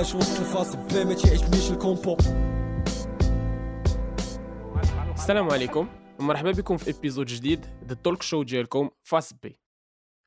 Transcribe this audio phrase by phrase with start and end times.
[0.00, 2.16] عايش وسط ال face بلا ما تيعجبنيش ال combo
[5.14, 5.88] السلام عليكم
[6.20, 9.58] ومرحبا بكم في épisode جديد ذا talk show ديالكم Face B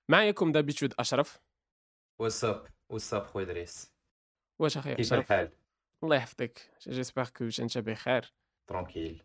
[0.10, 1.42] معاكم d'habitude أشرف.
[2.20, 3.92] واتساب واتساب خويا دريس؟
[4.60, 5.52] واش أخي كيف أشرف؟ الحال؟
[6.04, 8.34] الله يحفظك j'espère que انت بخير
[8.68, 9.24] tranquille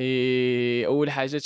[0.00, 1.40] et أول حاجة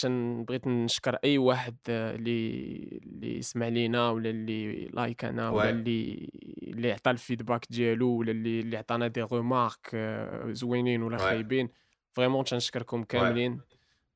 [0.49, 5.67] بغيت نشكر أي واحد آه، اللي اللي سمع لينا ولا اللي like نا ولا Ouais.
[5.67, 6.31] اللي
[6.63, 11.17] اللي عطى ال feedback ديالو ولا اللي اللي عطانا des remarques آه، زوينين ولا.
[11.19, 11.69] خايبين
[12.13, 13.61] vraiment تنشكركم كاملين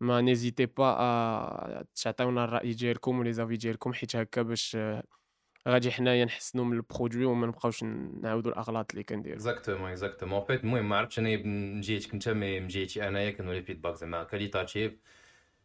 [0.01, 5.03] n'hésitez pas تعطيونا الرأي ديالكم و les avis ديالكم حيت هكا باش آه،
[5.67, 7.85] غادي حنايا نحسنوا من ال produit وما نبقاوش
[8.23, 9.37] نعاودوا الأغلاط اللي كنديروا.
[9.37, 13.31] Exactement exactement en fait المهم ما عرفتش أنا من جهتك انت mais من جهتي انايا
[13.31, 14.93] كنولي feedback زعما qualitatif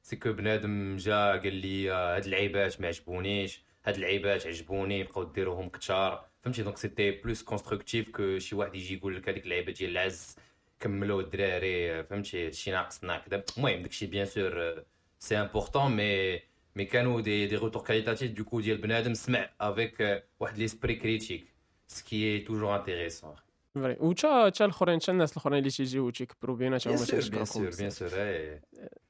[0.04, 5.70] c'est que بنادم جا قال لي هاد اللعيبات ما عجبونيش هاد اللعيبات عجبوني بقاو ديروهم
[5.70, 9.92] كثار فهمتي donc c'était plus constructif que شي واحد يجي يقول لك هذيك اللعيبه ديال
[9.92, 10.36] العز
[10.80, 14.84] كملوا الدراري فهمتي هادشي ناقصنا كذا المهم داكشي bien sûr
[15.20, 16.40] c'est important mais
[16.76, 21.48] mais كانوا des des retours qualitatifs du coup ديال بنادم سمع avec واحد l'esprit critique
[21.88, 23.36] ce qui est toujours intéressant
[23.76, 27.20] Vrai وتا تا الاخرين تا الناس الاخرين اللي تيجيو تيكبروا بينا تا bien هما سور
[27.20, 28.62] بيان تيشكركم سور بيان بزاف sûr et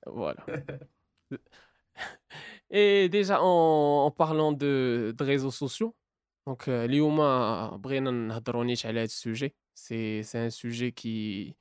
[0.08, 0.44] Voilà.
[2.70, 5.96] Et déjà, en, en parlant de, de réseaux sociaux,
[6.48, 7.18] donc euh, اليوم
[7.78, 11.56] بغينا نهضروا نيت على هذا ال sujet c'est c'est un sujet qui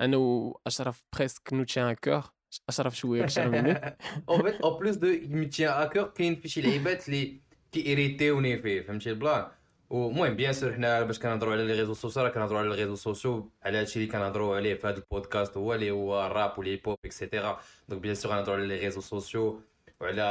[0.00, 2.22] أنا واشرف presque nous tient à cœur
[2.68, 3.96] أشرف شوية أكثر مني.
[4.28, 7.40] En fait en plus de me tenir à cœur كاين في شي لعيبات اللي
[7.72, 9.46] كي irriter وني فيه فهمتي ال plan
[9.90, 12.94] ومهم bien sûr حنا باش كنهضروا على les réseaux sociaux راه كنهضروا على les réseaux
[12.94, 16.88] sociaux على هادشي اللي كنهضروا عليه في هذا البودكاست هو اللي هو الراب وال hip
[16.88, 19.60] hop et cetera donc bien sûr غنهضروا على les réseaux sociaux
[20.00, 20.22] وعلى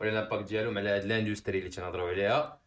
[0.00, 2.61] وعلى l'impact ديالهم على هاد l'industrie اللي تنهضروا عليها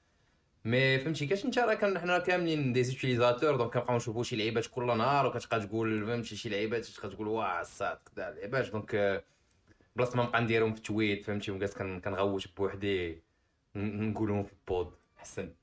[0.66, 4.86] mais فهمتي كاش انت راه حنا كاملين des utilisateurs donc كنبقاو نشوفوا شي لعيبات كل
[4.98, 9.24] نهار وكتبقى تقول فهمتي شي لعيبات تقول واه الصاد كدا لعيبات donc
[9.96, 13.22] بلاصة ما نبقى نديرهم في tweet فهمتي وجالس كن- كنغوت بوحدي
[13.75, 14.94] نقولهم في ال pod.
[15.18, 15.54] احسن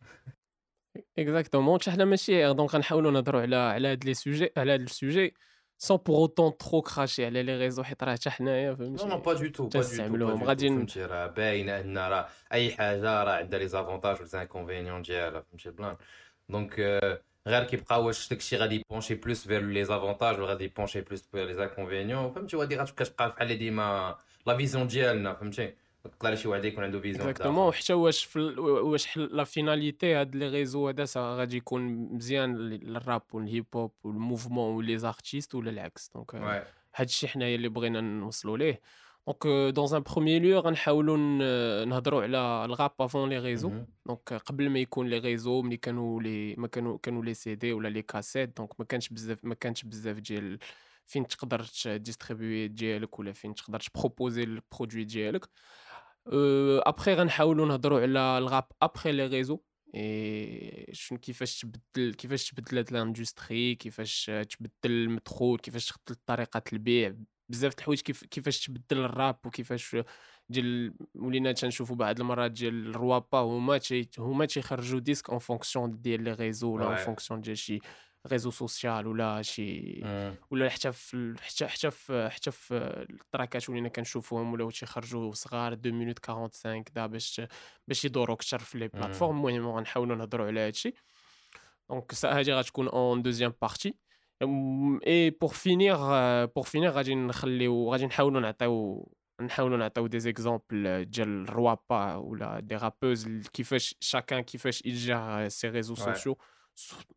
[1.19, 4.90] Exactement حتى حنا ماشي donc غنحاولوا نهضروا على على هاد les sujets على هاد ال
[4.90, 5.34] sujet
[5.83, 9.22] sans pour autant trop cracher على les réseaux حيت راه حتى حنايا نو نو فهمتي
[9.25, 10.44] pas du tout pas du tout تنستعملوهم.
[10.44, 14.43] غادي ن- فهمتي راه باينه ان راه اي حاجة راه عندها les avantages و les
[14.43, 15.97] inconvénients ديالها فهمتي ال plan
[16.49, 20.65] donc آه، غير كيبقى واش داكشي غادي ي pencher plus vers les avantages ولا غادي
[20.65, 24.16] ي pencher plus vers les inconvénients فهمتي وهادي غتبقى تبقى بحال ديما
[24.47, 25.75] la vision ديالنا فهمتي
[26.05, 30.89] تقدر شي واحد يكون عنده vision exactement وحتى واش واش la finalité هاد les réseaux
[30.89, 31.83] هذا غادي يكون
[32.15, 36.11] مزيان لل- للراب وال hip hop وال mouvement و les artistes ولا العكس.
[36.15, 36.67] donc Ouais.
[36.95, 38.81] هاد الشيء حنايا اللي بغينا نوصلوا ليه.
[39.27, 41.17] donc dans un premier lieu غنحاولوا
[41.85, 43.73] نهضروا على ال rap avant les réseaux.
[44.06, 47.89] donc قبل ما يكون les réseaux ملي كانوا لي ما كانوا كانوا les CD ولا
[47.89, 50.59] les cassettes donc ما كانش بزاف ما كانش بزاف ديال
[51.07, 55.49] فين تقدر distribuer ديالك ولا فين تقدر ت proposer ال produit ديالك.
[56.87, 59.60] ابخي غنحاولوا نهضروا على الغاب ابخي لي ريزو
[59.94, 67.15] اي شنو كيفاش تبدل كيفاش تبدلات l'industrie كيفاش تبدل المدخول كيفاش تبدل طريقه البيع
[67.49, 69.97] بزاف د الحوايج كيف كيفاش تبدل الراب وكيفاش
[70.49, 76.22] ديال ولينا تنشوفوا بعض المرات ديال الروابا هما تي هما تيخرجوا disques en fonction ديال
[76.23, 76.97] les réseaux ولا en.
[76.97, 77.78] fonction ديال شي
[78.27, 80.00] réseau social ولا شي.
[80.50, 82.75] ولا حتى في حتى حتى في حتى في
[83.11, 87.41] ال track ات ولينا كنشوفوهم ولاو تيخرجوا صغار 2 minutes 45 دا باش
[87.88, 89.47] باش يدوروا أكثر في les plateformes.
[89.47, 90.94] المهم غنحاولوا نهضروا على هادشي.
[91.91, 93.95] donc هادي غتكون une deuxième partie
[95.06, 95.97] et pour finir
[96.47, 102.77] pour finir غادي نخليو غادي نحاولوا نعطيو نحاولوا نعطيو des exemples ديال الروابا ولا des
[102.77, 106.34] rappeuses كيفاش chacun كيفاش ي gère ses réseaux Ouais.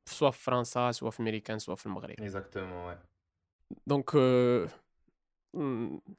[0.06, 2.97] soit في فرنسا soit في امريكان soit في المغرب ouais.
[3.88, 4.16] donc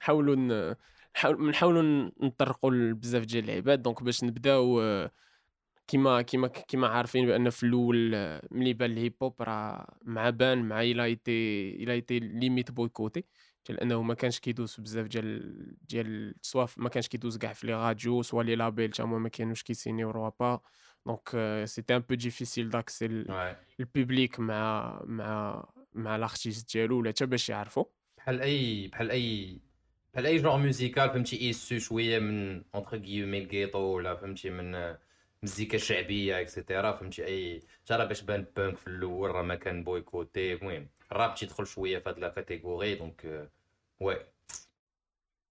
[0.01, 0.75] نحاولوا
[1.25, 3.79] نحاولوا نطرقوا لبزاف ديال اللعيبات.
[3.79, 5.11] donc باش نبداو آه،
[5.89, 10.63] كيما كيما كيما عارفين بأن في الأول آه، ملي بان الهيب هوب راه مع بان
[10.63, 13.25] مع il a été il a été limite boycotté
[13.67, 17.75] ديال أنه ما كانش كيدوز بزاف ديال ديال soit ما كانش كيدوز كاع في les
[17.75, 20.11] radios soit les labels تا هما ما كانوش كيسينيو
[21.07, 23.57] روابا donc c'était un peu difficile d'accès Ouais.
[23.81, 25.65] ال public مع مع
[25.95, 27.85] مع ال artiste ديالو ولا حتى باش يعرفوا
[28.19, 29.59] بحال اي بحال اي
[30.15, 34.95] بحال اي genre musical فهمتي issu شوية من entre guillemets ال ghetto ولا فهمتي من
[35.43, 39.85] مزيكا شعبيه et cetera فهمتي اي ترى باش بان بانك في الأول راه ما كان
[39.85, 43.51] boycotté المهم الراب تيدخل شوية في هاد la catégorie donc
[44.01, 44.27] واي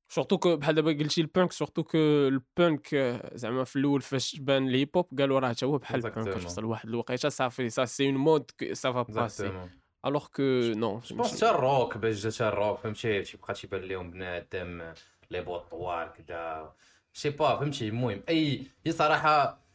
[0.10, 2.96] surtout que بحال دابا قلتي ال punk surtout que ال punk
[3.34, 6.90] زعما في الأول فاش بان الهيب هوب قالوا راه حتى هو بحال البانك وصل لواحد
[6.90, 9.70] الوقيته صافي ça c'est une mode ça va passer.
[10.06, 10.44] alors que
[10.76, 14.94] non je pense حتى الروك باش جا حتى الروك فهمتي تيبقى تيبان لهم بنادم
[15.32, 16.72] les bottes طوال كدا
[17.14, 18.24] sais pas فهمتي المهم.
[18.30, 19.66] أي هي صراحة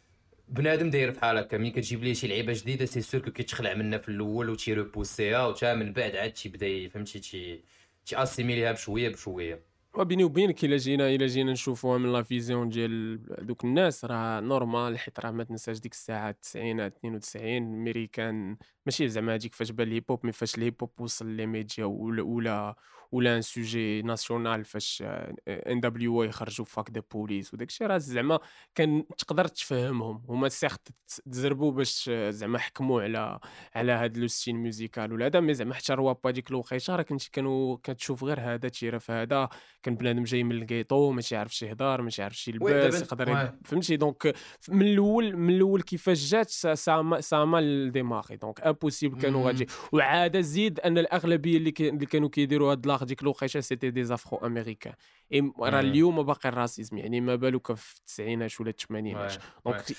[0.48, 3.98] بنادم داير بحال هكا ملي كتجيب ليه شي لعيبة جديدة c'est sûr que كيتخلع منها
[3.98, 7.64] في الأول وتيروبوسيها وتا من بعد عاد تيبدأ فهمتي تي
[8.06, 9.69] تي اسيميليها بشوية بشوية.
[9.94, 14.98] وبيني وبينك إلا جينا إلا جينا نشوفوها من la vision ديال دوك الناس راه normal
[14.98, 18.56] حيت راه ما تنساش ديك الساعة التسعينات 92 ميريكان
[18.86, 22.22] ماشي زعما هذيك فاش بان الهيب هوب mais فاش الهيب هوب وصل les médias ولا
[22.22, 22.74] ولا
[23.12, 25.04] ولا un sujet national فاش
[25.48, 28.38] N.W.A خرجوا fuck the police وداك الشيء راه زعما
[28.74, 30.22] كان تقدر تفهمهم.
[30.28, 30.88] هما certes
[31.32, 33.38] تزربوا باش زعما حكموا على
[33.74, 37.30] على هاد le style musical ولا هذا mais زعما حتى روابا ديك الوقيته راه كنتي
[37.32, 39.48] كانوا كتشوف غير هذا تيرف هذا.
[39.82, 42.70] كان بنادم جاي من الكيطو ما تيعرفش يهضر ما تيعرفش يلبس
[43.02, 43.26] يقدر
[43.64, 44.34] فهمتي؟ donc
[44.68, 48.36] من الأول من الأول كيفاش جات ça ça ma- ça mal démarré.
[48.36, 49.46] donc impossible كانوا.
[49.46, 49.66] غادي.
[49.92, 51.70] وعاد زيد أن الأغلبية اللي
[52.06, 54.92] كانوا كيديروا هاد l'art ديك الوقيته c'était des afro-américains.
[55.32, 55.88] إي راه مم.
[55.88, 59.34] اليوم باقي ال racisme يعني ما بالك في التسعينات ولا الثمانينات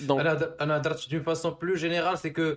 [0.00, 2.54] donc أنا أنا هضرت d'une façon plus générale c'est que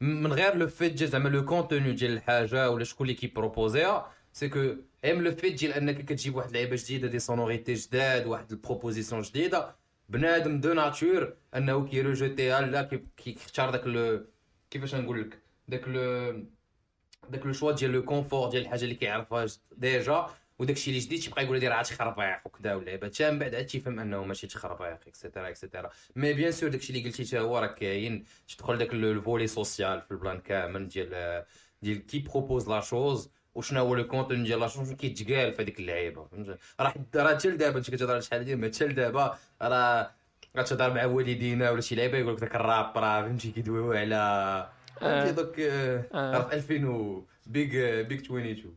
[0.00, 4.48] من غير le fait ديال زعما le contenu ديال الحاجة ولا شكون اللي كيبروبوزيها c'est
[4.48, 4.58] que
[5.04, 9.22] même le fait ديال أنك كتجيب واحد اللعيبه جديدة des sonorités جداد واحد ال proposition
[9.22, 9.76] جديدة.
[10.08, 14.26] بنادم de nature أنه كيروجيتيها لا كي- كيختار داك le
[14.70, 16.44] كيفاش نقول لك؟ داك le
[17.28, 19.46] داك le choix ديال le confort ديال الحاجة اللي كيعرفها
[19.76, 20.26] déjà
[20.58, 23.66] وداك الشيء اللي جديد تيبقى يقول لي راه تخربيق وكذا واللعبه حتى من بعد عاد
[23.66, 27.38] تيفهم أنه ماشي تخربيق et cetera et cetera mais bien sûr داكشي اللي قلتي حتى
[27.38, 28.24] هو راه كاين.
[28.48, 31.44] تدخل داك ال volet social في ال plan كامل ديال
[31.82, 35.80] ديال qui propose la chose وشنو هو le contenu ديال la chose كيتقال في هذيك
[35.80, 36.28] اللعيبة.
[36.80, 40.10] راه راه حتى لدابا أنت كتهضر شحال هادي ما حتى لدابا راه
[40.56, 44.68] غتهضر مع والدينا ولا شي لعيبة يقول لك داك الراب راه فهمتي؟ كيدويو على
[45.00, 46.48] فهمتي دوك آه، آه.
[46.48, 48.76] في 2000 و بيج بيج 22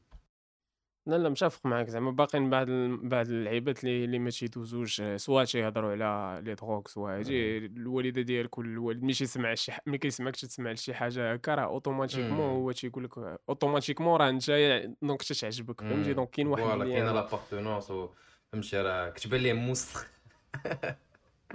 [1.07, 2.11] لا لا متفق معاك زعما.
[2.11, 2.67] باقيين بعض
[3.03, 8.21] بعض اللعيبات اللي اللي ما تيدوزوش آه، سواء تيهضروا على les drogues سواء هادي الوالدة
[8.21, 9.79] ديالك الوالد ملي تيسمع شي ح...
[9.85, 12.49] ملي كيسمعك تسمع لشي حاجة هكا راه automatiquement.
[12.49, 14.51] هو تيقول لك automatiquement راه انت
[15.01, 17.91] donc تتعجبك فهمتي؟ donc كاين واحد voilà اللي l'appartenance
[18.51, 20.05] فهمتي؟ راه كتبان ليه موسخ.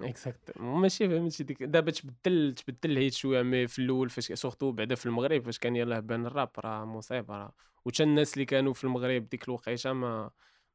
[0.08, 4.94] exact ماشي فهمتي ديك دابا تبدل تبدل الهيت شوية mais في الأول فاش surtout بعدا
[4.94, 7.52] في المغرب فاش كان يلاه بان الراب راه مصيبه راه.
[7.84, 10.30] وتا الناس اللي كانوا في المغرب ديك الوقيتة ما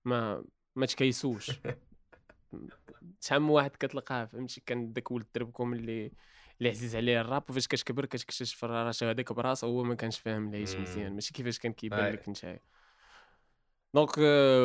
[0.05, 0.43] ما
[0.75, 1.51] ما تكيسوش.
[3.21, 6.11] شحال من واحد كتلقاه فهمتي؟ كان داك ولد دربكم اللي
[6.59, 10.75] اللي عزيز عليه الراب وفاش كتكبر كتكتشف راه هذاك براسو هو ما كانش فاهم العيش.
[10.75, 11.13] مزيان.
[11.13, 12.13] ماشي كيفاش كان كيبان.
[12.13, 12.59] لك نتايا.
[13.95, 14.11] donc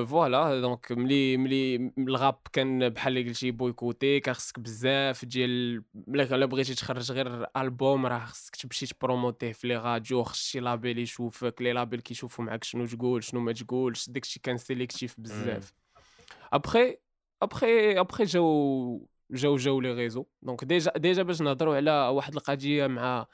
[0.09, 6.23] voilà donc ملي ملي الراب كان بحال اللي قلتي boycotté كان خصك بزاف ديال ملي
[6.23, 10.99] الا بغيتي تخرج غير البوم راه خصك تمشي تبروموتيه في les radios خص شي label
[10.99, 15.73] يشوفك les labels كيشوفوا معاك شنو تقول شنو ما تقولش داكشي كان sélectif بزاف
[16.53, 16.97] ابخي
[17.43, 22.87] ابخي ابخي جاو جاو جاو les réseaux donc déjà déjà باش نهضروا على واحد القضية
[22.87, 23.27] مع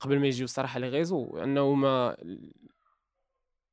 [0.00, 2.16] قبل ما يجيو الصراحه les réseaux انه ما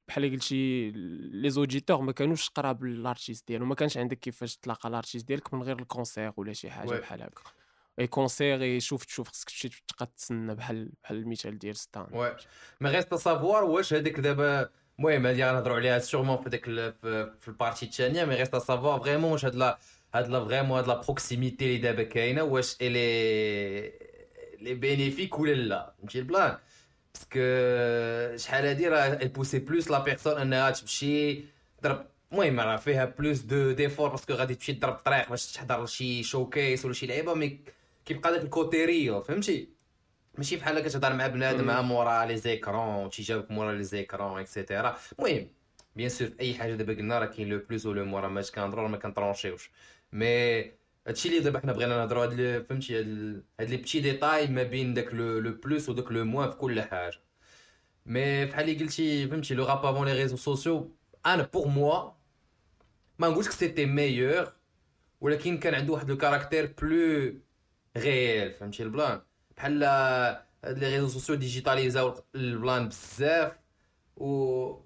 [0.08, 0.92] بحال اللي قلتي
[1.32, 5.28] les auditeurs ما كانوش قراب لل artiste ديالو ما كانش عندك كيفاش تلاقى ال artiste
[5.28, 6.90] ديالك من غير ال concert ولا شي حاجة.
[7.00, 7.42] بحال هكا.
[8.00, 12.08] اي concert اي شوف تشوف خصك تمشي تبقى تسنى بحال بحال المثال ديال Stan.
[12.12, 12.36] Oui.
[12.82, 14.70] mais reste à savoir واش هذيك دابا
[15.00, 19.00] المهم هادي غنهضروا عليها sûrement في ديك في ال partie الثانية mais reste à savoir
[19.00, 19.80] vraiment واش هاد la
[20.14, 23.92] هاد la vraiment هاد la proximité اللي دابا كاينة واش elle
[24.62, 26.58] est bénéfique ولا لا فهمتي؟ ال plan
[27.16, 31.44] parce que شحال هادي راه pousse plus la personne انها تمشي
[31.82, 32.06] تضرب.
[32.32, 36.86] المهم راه فيها plus d'effort parce que غادي تمشي تضرب طريق باش تحضر شي showcase
[36.86, 37.60] ولا شي لعيبة mais
[38.06, 39.70] كيبقى داك ال côté réel فهمتي؟
[40.38, 41.66] ماشي بحال كتهضر مع بنادم.
[41.66, 45.48] مع مورا les écrans تيجاوبك مورا les écrans et cetera المهم
[45.96, 48.52] bien sûr في أي حاجة دابا قلنا راه كاين le plus و le moins ماش
[48.52, 49.72] كنهضروا ما كنطرونشيوش
[50.14, 50.72] mais
[51.08, 54.94] هادشي اللي دابا حنا بغينا نهضروا هاد فهمتي هاد هاد les petits détails ما بين
[54.94, 57.18] داك le le plus وداك le moins في كل حاجة.
[58.06, 60.96] mais بحال اللي قلتي فهمتي le rap avant les réseaux sociaux
[61.26, 62.12] أنا pour moi
[63.20, 64.54] ما نقولش c'était meilleur
[65.22, 67.34] ولكن كان عنده واحد le caractère plus
[67.98, 69.22] réel فهمتي ال plan؟
[69.58, 73.54] بحال هاد les réseaux sociaux ديجيتاليزاو ال plan بزاف.
[74.18, 74.26] و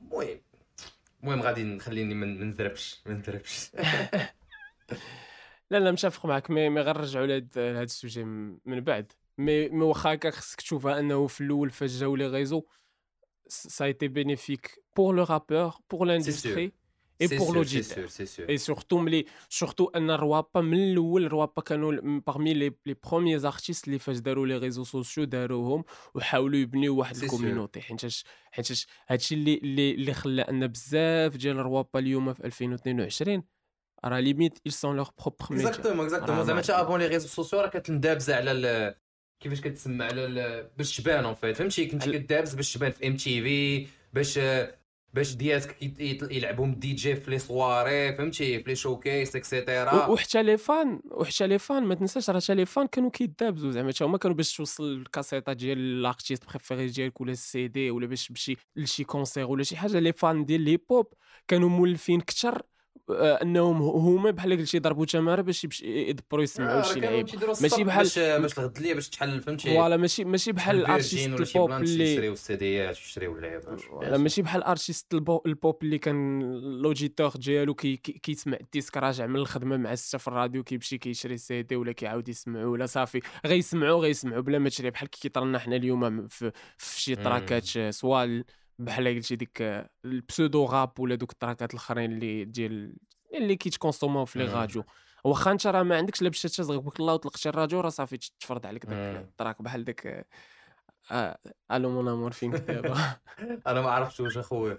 [0.02, 0.40] المهم
[1.24, 3.72] المهم غادي نخليني من نزربش ما نزربش.
[5.72, 9.12] لا لا متفق معك مي مي غنرجعوا لهاد ال sujet من بعد.
[9.38, 12.64] مي مي واخا هكا خصك تشوفها انه في الأول فاش جاو les réseaux
[13.48, 16.72] ça a été bénéfique pour le rappeur pour l'industrie
[17.22, 20.62] et c'est pour sûr c'est l'auditeur sûr c'est sûr et surtout ملي surtout ان الروابا
[20.62, 25.24] من الأول الروابا كانوا parmi les les premiers artistes اللي فاش داروا les réseaux sociaux
[25.24, 25.84] داروهم
[26.16, 27.16] وحاولوا يبنيو واحد.
[27.24, 32.46] ال community حيتاش حيتاش هادشي اللي اللي اللي خلى ان بزاف ديال الروابا اليوم في
[32.46, 33.44] 2022
[34.06, 37.28] راه limite ils sont leur propre média exactement exactement زعما ما حتى avant les réseaux
[37.28, 38.96] sociaux راه كتندابز على ال...
[39.44, 40.68] كيفاش كتسمى على ال...
[40.78, 44.40] باش تبان un feat فهمتي كنتي على- كدابز باش تبان في MTV باش
[45.14, 45.78] باش ديالك
[46.32, 51.00] يلعبهم دي جي في les soirées فهمتي في les showcases et cetera وحتى les fans
[51.12, 54.36] وحتى les fans ما تنساش راه حتى les fans كانوا كيدابزوا زعما حتى هما كانوا
[54.38, 59.46] باش توصل الكاسيطه ديال l'artiste préféré ديالك ولا السي دي ولا باش تمشي لشي concert
[59.48, 61.14] ولا شي حاجة les fans ديال ال hip hop
[61.48, 62.69] كانوا مولفين كثر آه،
[63.12, 67.28] انهم هما بحال قلتي يضربوا تماره باش يدبروا يسمعوا شي لعيب.
[67.62, 71.28] ماشي بحال- باش باش الغد ليا باش تحل فهمتي؟ voilà ماشي ماشي بحال ال artiste
[71.28, 73.78] ال pop اللي يشريو السيديات يشريو اللعيبة
[74.18, 76.42] ماشي بحال artiste ال po- ال pop اللي كان
[76.82, 80.98] l'auditeur ديالو كي كي- كيسمع ال disque راجع من الخدمة مع السته في الراديو كيمشي
[80.98, 83.22] كيشري سي دي ولا كيعاود يسمعو ولا صافي.
[83.46, 87.16] غيسمعوا غيسمعوا بلا ما تشري بحال كي كيطرنا حنا اليوم في, في شي.
[87.16, 88.44] تراكات آه، سوا ال-
[88.80, 89.62] بحال قلتي ديك
[90.06, 92.96] البسودو راب ولا دوك التراكات الأخرين اللي ديال
[93.34, 94.56] اللي كيتكونسوماو في لي مم.
[94.56, 94.84] راديو
[95.24, 98.86] واخا انت راه ما عندكش لا باش تشغلك الله وطلقتي الراديو راه صافي تفرض عليك
[98.86, 99.24] داك.
[99.24, 100.28] التراك بحال داك
[101.12, 101.38] آه،
[101.72, 102.98] ألو مون أمور فين كنت دابا
[103.68, 104.78] أنا ما عرفتش واش أخويا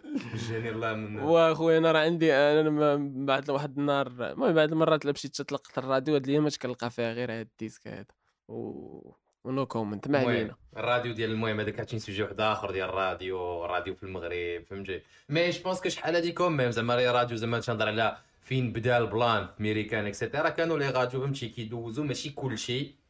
[0.48, 5.12] جاني الله من واخويا أنا راه عندي أنا بعد واحد النهار المهم بعد المرات لا
[5.12, 8.04] مشيت تطلقت الراديو هاد الايامات كنلقى فيها غير هاد ال disque هذا
[8.48, 9.12] و
[9.44, 10.56] و no comment ما علينا.
[10.76, 15.50] الراديو ديال المهم هذاك عرفتي sujet واحد آخر ديال الراديو الراديو في المغرب فهمتي؟ mais
[15.50, 18.98] je pense que شحال هادي quand même زعما les radios زعما تنهضر على فين بدا
[18.98, 23.00] ال plan في ميريكان et cetera كانوا les radios فهمتي كيدوزو ماشي كلشي.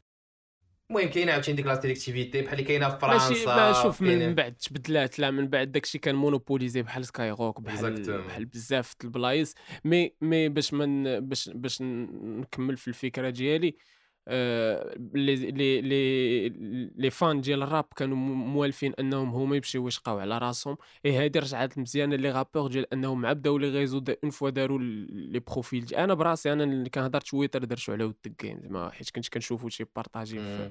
[0.90, 4.34] المهم كاينة عاوتاني ديك la sélectivité بحال اللي كاينة في فرنسا ماشي ما شوف من
[4.34, 8.22] بعد تبدلات لا من بعد داكشي كان monopolisé بحال Skyrock بحال.
[8.26, 9.54] بحال بزاف د البلايص.
[9.84, 13.74] مي مي باش من باش باش نكمل في الفكرة ديالي
[14.28, 16.48] لي لي لي
[16.96, 20.76] لي فان ديال الراب كانوا موالفين انهم هما يمشيو يشقاو على راسهم.
[21.06, 24.50] اي هادي رجعات مزيانة les rappeurs ديال انهم مع بداو les réseaux دا اون فوا
[24.50, 25.94] داروا les profils.
[25.94, 29.68] أنا براسي أنا اللي كنهضر تويتر درتو على ود ال game زعما حيت كنت كنشوفو
[29.68, 30.70] شي partager في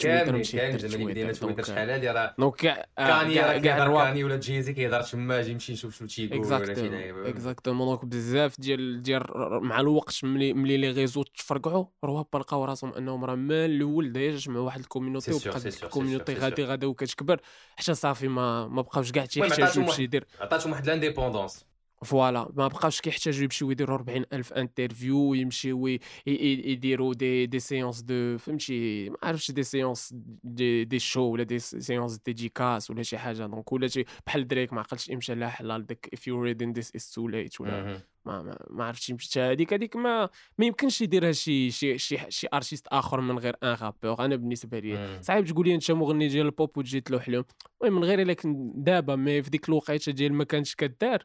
[0.00, 1.62] تويتر مشيت درت تويتر.
[1.62, 6.08] شحال هادي راه donc كاع Kanye Kanye ولا Jay-Z كيهضر تما أجي نمشي نشوف شنو
[6.08, 9.22] تيقول ولا شي exactement لعيبه exactement donc بزاف ديال ديال
[9.62, 14.36] مع الوقت ملي ملي les réseaux تفرقعوا رواب لقاو راسهم أنهم راه من الأول déjà
[14.38, 17.40] جمعوا واحد ال community وبقات سي ال community غادي غادا وكتكبر.
[17.76, 20.26] حتى صافي ما ما بقاوش كاع تيحتاجوا باش يدير.
[20.40, 21.64] عطاتهم واحد l'indépendance
[22.04, 28.38] voilà ما بقاوش كيحتاجوا يمشيو يديروا 40 ألف interview ويمشيو يديروا des des séances de
[28.38, 33.46] فهمتي؟ ما عرفتش des séances des, des shows ولا des séances dédicaces ولا شي حاجة.
[33.46, 36.86] donc ولا شي بحال دريك ما عقلتش يمشي لها حلال داك if you're reading this
[37.00, 38.00] is too late ولا.
[38.24, 40.28] ما ما, ما عرفتش مشيت هذيك هذيك ما
[40.58, 44.78] ما يمكنش يديرها شي شي شي, شي artiste آخر من غير ان rappeur أنا بالنسبة
[44.78, 44.96] لي.
[45.22, 47.44] صعيب تقول لي أنت مغني ديال البوب وتجي تلوح لهم
[47.82, 51.24] المهم من غير إلا كنت دابا mais في ديك الوقيتة ديال ما كانش كدار.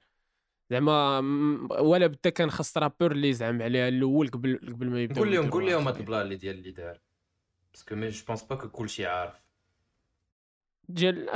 [0.73, 1.19] زعما
[1.79, 5.49] ولا بدا كان خاص rappeur اللي زعم عليها الأول قبل قبل ما يبدا قول لهم
[5.49, 6.99] قول لهم هاد ال plan اللي ديال اللي دار.
[7.73, 9.33] parce que mais je pense pas que كلشي عارف.
[10.89, 11.29] ديال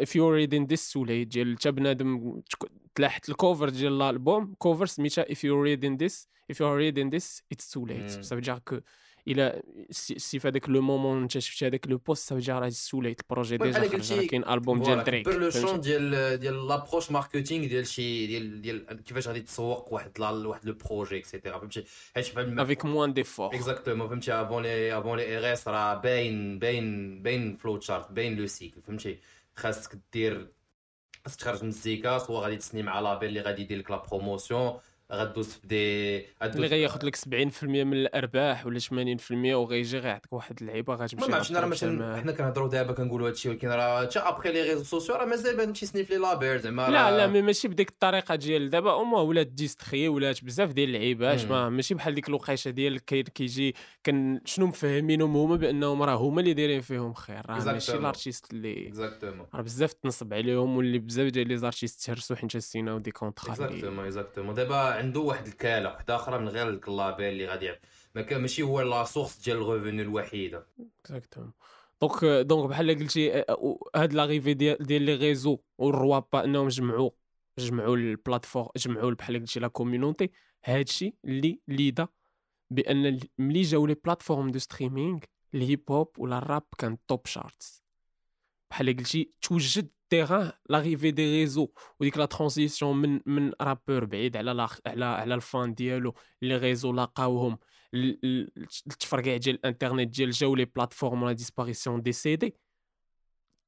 [0.00, 2.40] you're reading this too late ديال حتى بنادم
[2.94, 7.86] تلاحت ال cover ديال الألبوم cover سميتها reading this if you're reading this it's too
[7.86, 8.16] late.
[8.16, 8.22] مم.
[8.22, 8.82] ça veut dire que
[9.28, 12.48] إلى سي سي في هذاك le moment انت شفتي هذاك le post ça veut dire
[12.50, 15.28] راه too late ال projet المهم déjà بحال خرج قلتي، راه كاين البوم ديال دريك
[15.28, 19.92] كبر لو فهمتي؟ شون ديال ديال l'approche marketing ديال شي ديال ديال كيفاش غادي تسوق
[19.92, 24.32] واحد لا- واحد le projet et cetera فهمتي حيت بحال avec moins d'effort exactement فهمتي
[24.32, 29.18] avant les avant les RS راه باين باين باين flow chart باين le cycle فهمتي
[29.56, 30.48] خاصك دير
[31.24, 34.78] خاصك تخرج مزيكا soit غادي تسني مع label اللي غادي يدير لك la promotion
[35.12, 38.86] غدوز في des غدوز اللي غياخذ لك 70% من الأرباح ولا 80%
[39.32, 42.20] وغيجي غيعطيك واحد اللعيبة غتمشي ما عرفتش راه مثلا.
[42.20, 45.72] حنا كنهضروا دابا كنقولوا هادشي ولكن راه حتى après les réseaux sociaux راه مازال بان
[45.72, 49.46] تيسني في les labels زعما لا لا mais ماشي بديك الطريقة ديال دابا اوما ولات
[49.46, 51.50] ديستخي ولات بزاف ديال اللعيبات مم.
[51.50, 56.40] ما ماشي بحال ديك الوقيشة ديال كي كيجي كان شنو مفهمينهم هما بأنهم راه هما
[56.40, 57.94] اللي دايرين فيهم خير راه ماشي.
[57.94, 58.92] ال artistes اللي
[59.54, 64.04] راه بزاف تنصب عليهم واللي بزاف ديال les artistes تهرسوا حيت سيناو دي كونطرا اكزاكتومون
[64.04, 67.80] اكزاكتومون دابا عنده واحد الكالة واحدة أخرى من غير ديك ال label اللي غادي يعرف
[68.14, 70.66] ما ماشي هو la source ديال ال revenu الوحيدة.
[71.00, 71.52] اكزاكتومون
[72.00, 77.10] دونك دونك بحال قلتي آه، آه، هاد l'arrivée ديال ديال les réseaux والروابا انهم جمعوا
[77.58, 80.30] جمعوا ال plateformes جمعوا بحال قلتي la community
[80.64, 82.08] هادشي اللي aida
[82.70, 85.18] بأن ملي جاو les plateformes de streaming
[85.54, 87.82] الهيب هوب ولا الراب كان top charts
[88.70, 91.68] بحال قلتي توجد ال terrain l'arrivée des réseaux
[92.00, 96.56] وديك la transition من من rappeur بعيد على لا على على ال fan ديالو les
[96.56, 97.58] réseaux لاقاوهم
[97.94, 102.56] التفرقع ديال الانترنت ديال جاو les plateformes la disparition des CD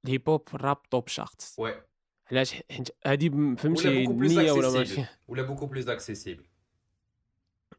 [0.04, 1.82] الهيب هوب راب top charts oui
[2.32, 6.46] علاش حيت هادي ولا فهمتي beaucoup plus النيه ولا accessible ماشي ولا beaucoup plus accessible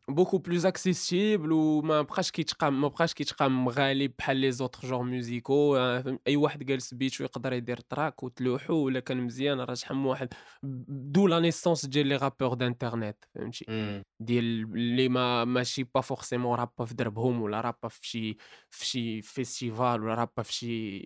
[0.10, 5.78] beaucoup plus accessible وما بقاش كيتقام ما بقاش كيتقام غالي بحال les autres genres musicaux
[6.28, 10.34] اي واحد جالس بيتو يقدر يدير track وتلوحو ولا كان مزيان راه شحال من واحد
[10.64, 13.66] d'où la naissance ديال les rappeurs d'internet فهمتي
[14.20, 18.38] ديال اللي ما ماشي pas forcément رابا في دربهم ولا رابا في شي
[18.70, 21.00] في شي festival ولا رابا في شي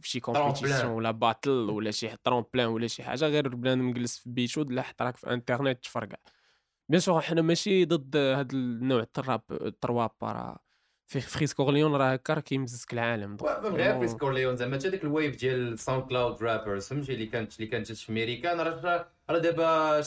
[0.00, 4.30] في شي compétition ولا battle ولا شي tremplin ولا شي حاجة غير بنادم جلس في
[4.30, 6.16] بيتو لاح track في انترنت تفرقع
[6.90, 10.58] bien sûr حنا ماشي ضد هاد النوع الراب الترواب راه.
[11.06, 13.30] في فريس كورليون راه هكا راه كيمزك العالم
[13.64, 14.76] من غير فريس كورليون زعما.
[14.76, 19.06] حتى ديك ال wave ديال SoundCloud rappers فهمتي؟ اللي كانت اللي كانت في امريكان راه
[19.30, 20.00] راه دابا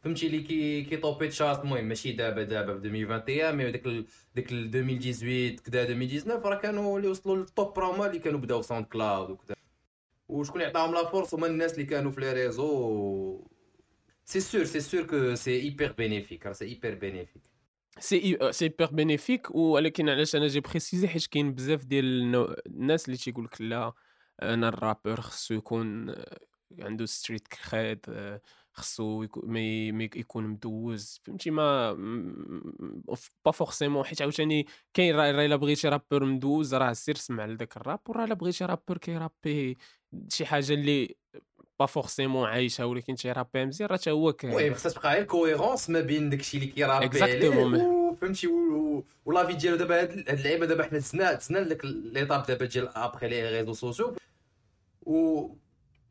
[0.00, 4.06] فهمتي؟ اللي كي كي top charts المهم ماشي دابا دابا في 2021 mais ديك ال-
[4.34, 8.62] ديك ال 2018 كدا 2019 راه كانوا اللي وصلوا لل top راما اللي كانوا بداو
[8.62, 9.54] SoundCloud وكذا
[10.28, 13.46] وشكون اللي عطاهم la force؟ هما الناس اللي كانوا في les réseaux
[14.26, 17.42] sûr c'est sûr que c'est hyper bénéfique راه سي ايبر بينيفيك
[17.98, 23.16] c'est c'est hyper bénéfique ولكن علاش أنا j'ai précisé حيت كاين بزاف ديال الناس اللي
[23.16, 23.92] تيقول لك لا
[24.42, 26.14] أنا ال rappeur خصو يكون
[26.80, 28.06] عنده street cred
[28.72, 29.60] خصو ما
[30.16, 31.92] يكون مدوز فهمتي ما
[33.44, 38.00] pas forcément حيت عاوتاني كاين راه الا بغيتي rappeur مدوز راه سير سمع لذاك الراب
[38.08, 39.76] وراه الا بغيتي rappeur كيرابي
[40.28, 41.16] شي حاجة اللي
[41.80, 45.90] pas forcément عايشها ولكن تيرابيها مزيان راه حتى هو كاين المهم خصها تبقى غير cohérence
[45.90, 47.22] ما بين داكشي اللي كيرابي.
[47.22, 48.48] عليه فهمتي
[49.24, 53.28] ولا في ديالو دابا هاد اللعيبه دابا حنا دزنا دزنا لك l'étape دابا ديال après
[53.28, 54.16] les réseaux sociaux
[55.02, 55.48] و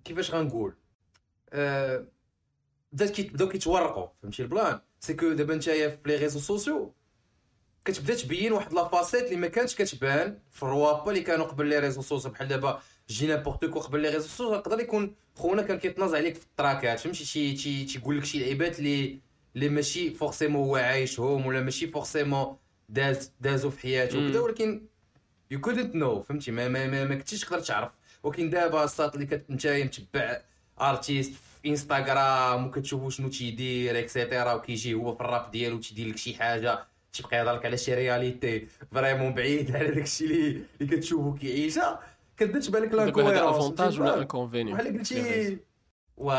[0.03, 0.73] كيفاش غنقول
[2.91, 6.93] بدات كي بداو كيتورقوا فهمتي ال plan c'est que دابا نتايا في les réseaux sociaux
[7.85, 11.79] كتبدا تبين واحد la facette اللي ما كانتش كتبان في الروابا اللي كانوا قبل les
[11.79, 15.79] réseaux sociaux بحال دابا جي n'importe quoi قبل les réseaux sociaux يقدر يكون خونا كان
[15.79, 19.19] كيتناز عليك في التراكات فهمتي شي شي تيقول لك شي لعيبات اللي
[19.55, 22.55] اللي ماشي forcément هو عايشهم ولا ماشي forcément
[22.89, 24.17] داز دازو في حياته.
[24.27, 24.81] وكذا ولكن
[25.51, 27.91] you couldn't know فهمتي؟ ما ما ما, ما كنتيش تقدر تعرف.
[28.23, 30.41] ولكن دابا الساط اللي كت نتايا متبع
[30.81, 36.17] artiste في انستغرام وكتشوفو شنو تيدير et cetera وكيجي هو في الراب ديالو تيدير لك
[36.17, 36.79] شي حاجة
[37.13, 41.99] تيبقى يهضر لك على شي reality vraiment بعيد على داكشي اللي اللي كتشوفو كيعيشها.
[42.37, 45.57] كتبدا تبان لك دابا هذا l'incohérence avantage ولا inconvénient بحال قلتي
[46.17, 46.31] و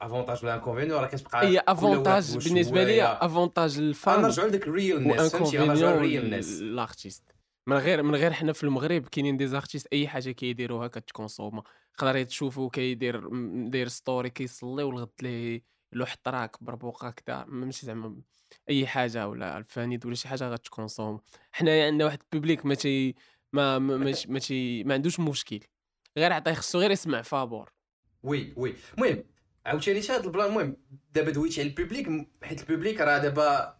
[0.00, 4.46] avantage ولا inconvénient راه كتبقى هي avantage بالنسبة هو لي يا- avantage لل fan غنرجعو
[4.46, 7.24] لديك ال realness فهمتي غنرجعو وانكونفينيون للريلنس لارتيست
[7.66, 11.62] من غير من غير حنا في المغرب كاينين des artistes أي حاجة كيديروها كتكونسوما
[11.98, 13.28] تقدر تشوفو كيدير
[13.68, 18.16] داير story كيصلي والغد ليه لوح track بربوقة كدا ماشي زعما
[18.70, 21.20] أي حاجة ولا الفانيد ولا شي حاجة غتكونسوم
[21.52, 23.14] حنايا عندنا واحد ال public ما تي
[23.52, 24.14] ما ما ما,
[24.84, 25.60] ما, عندوش مشكل.
[26.18, 27.72] غير عطيه خصو غير يسمع فابور.
[28.22, 28.74] oui oui.
[28.98, 29.24] المهم
[29.66, 30.76] عاوتاني هاد ال plan؟ المهم
[31.14, 33.78] دابا دويتي على ال public حيت ال public راه دابا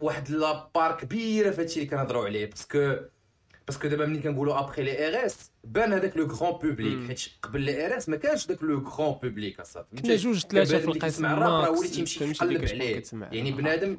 [0.00, 2.46] واحد la part كبيرة في هادشي اللي كنهضروا عليه.
[2.46, 2.96] parce que
[3.66, 7.08] parce que دابا ملي كنقولوا après les RS بان هذاك le grand public.
[7.08, 10.84] حيت قبل les RS ما كانش داك le grand public اصاحبي كنا جوج ثلاثة في
[10.84, 13.02] القسم راه وليتي تمشي تقلب عليه.
[13.12, 13.98] يعني بنادم.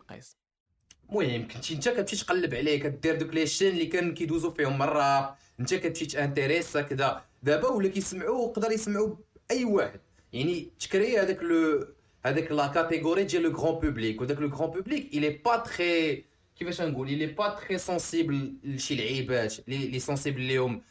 [1.10, 5.36] المهم كنتي انت كتمشي تقلب عليه كدير دوك les chaînes اللي كان كيدوزو فيهم الراب
[5.60, 9.16] انت كتمشي تانتيريسا كذا دابا ولا كيسمعوا يقدر يسمعوا
[9.52, 10.00] اي واحد.
[10.34, 11.88] يعني تكري هذاك le
[12.26, 14.22] هذاك la catégorie ديال le grand public.
[14.22, 16.24] وداك le grand public il est pas très
[16.60, 19.56] كيفاش نقول il est pas très sensible لشي لعيبات.
[19.68, 20.82] اللي sensible ليهم.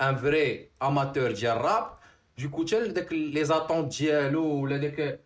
[0.00, 1.98] un vrai amateur ديال الراب
[2.38, 5.20] du coup حتى داك les attentes ديالو ولا داك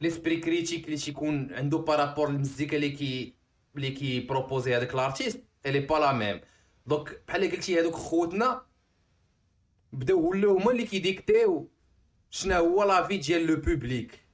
[0.00, 3.33] l'esprit critique اللي تيكون عنده par rapport المزيكا اللي كي
[3.76, 6.40] اللي كي بروبوزي هذاك ال artiste الي pas la même
[6.86, 8.62] donc بحال قلتي هذوك خوتنا
[9.92, 11.70] بداو ولاو هما اللي كيديكتيو
[12.30, 14.24] شنو هو l'avis ديال le public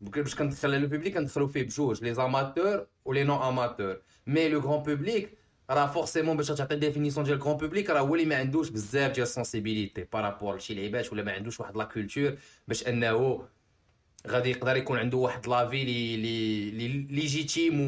[0.00, 4.60] باش كندخل le public كندخلو فيه بجوج les amateurs و les non amateurs mais le
[4.60, 5.38] grand public
[5.70, 9.12] راه forcément باش تعطي définition ديال ال grand public راه هو اللي ما عندوش بزاف
[9.12, 12.36] ديال ال sensibilité par rapport لشي لعيبات ولا ما عندوش واحد la culture
[12.68, 13.48] باش أنه
[14.26, 17.80] غادي يقدر يكون عنده واحد l'avis لي لي لي légitime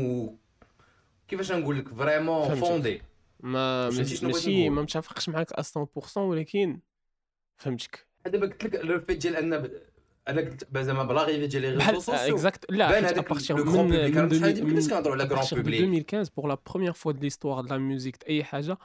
[1.29, 2.55] كيفاش نقول لك؟ vraiment.
[2.55, 3.03] fondé
[3.41, 6.81] ما ماشي؟ ما متفقش معاك 100% ولكن
[7.57, 8.07] فهمتك.
[8.27, 9.53] دابا قلت لك لو فيت ديال ان
[10.29, 14.17] أنا قلت زعما بلاغي ديال les réseaux sociaux exact لا بان هذاك le grand public
[14.17, 17.79] أنا كناش كنهضروا على de public 2015 pour la première fois de l'histoire de la
[17.79, 18.79] musique اي حاجة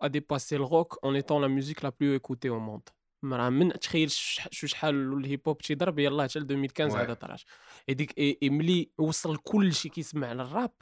[0.00, 2.88] a dépassé le rock en étant la musique la plus écoutée au monde.
[3.24, 7.00] راه من تخيل شحال ال hip-hop تيضرب يلاه حتى ل 2015 Ouais.
[7.00, 7.46] هذا طراش
[7.90, 10.72] هذيك ملي وصل كل شيء كيسمع لل rap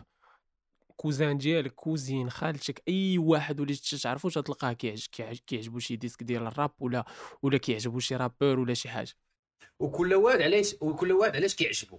[0.96, 6.46] cousin ديالك cousine خالتك أي واحد وليت تعرفو تلقاه كيعج- كيعج- كيعجبو شي disque ديال
[6.46, 7.04] الراب ولا
[7.42, 9.12] ولا كيعجبو شي rappeur ولا شي حاجة.
[9.80, 11.98] وكل واحد علاش وكل واحد علاش كيعجبو.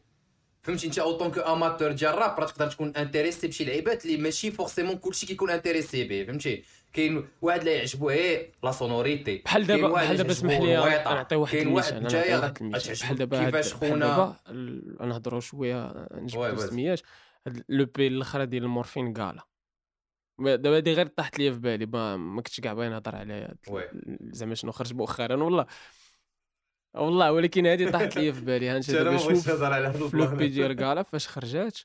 [0.64, 4.52] فهمتي؟ انت autant que amateur ديال الراب راه تقدر تكون intéressé بشي لعيبات اللي ماشي
[4.52, 9.88] forcément كلشي كيكون intéressé به فهمتي؟ كاين واحد لا يعجبو غير la sonorité بحال دابا
[9.88, 10.76] بحال دابا اسمح لي.
[10.76, 14.36] نعطي واحد كاين واحد غتعجبك بحال دابا كيفاش خونا.
[15.02, 16.48] نهضروا شوية Ouais, نجبدوا.
[16.50, 17.02] السميات.
[17.70, 19.44] l'EP الأخرى ديال المورفين كالا
[20.40, 23.56] دابا هادي غير طاحت ليا في بالي ما, ما كنتش كاع باغي نهضر عليها.
[24.22, 25.66] زعما شنو خرج مؤخرا والله.
[26.94, 28.70] والله ولكن هادي طاحت ليا في بالي.
[28.70, 29.18] ها انت أنا دابا
[30.00, 31.78] شوف l'EP ديال كالا فاش خرجات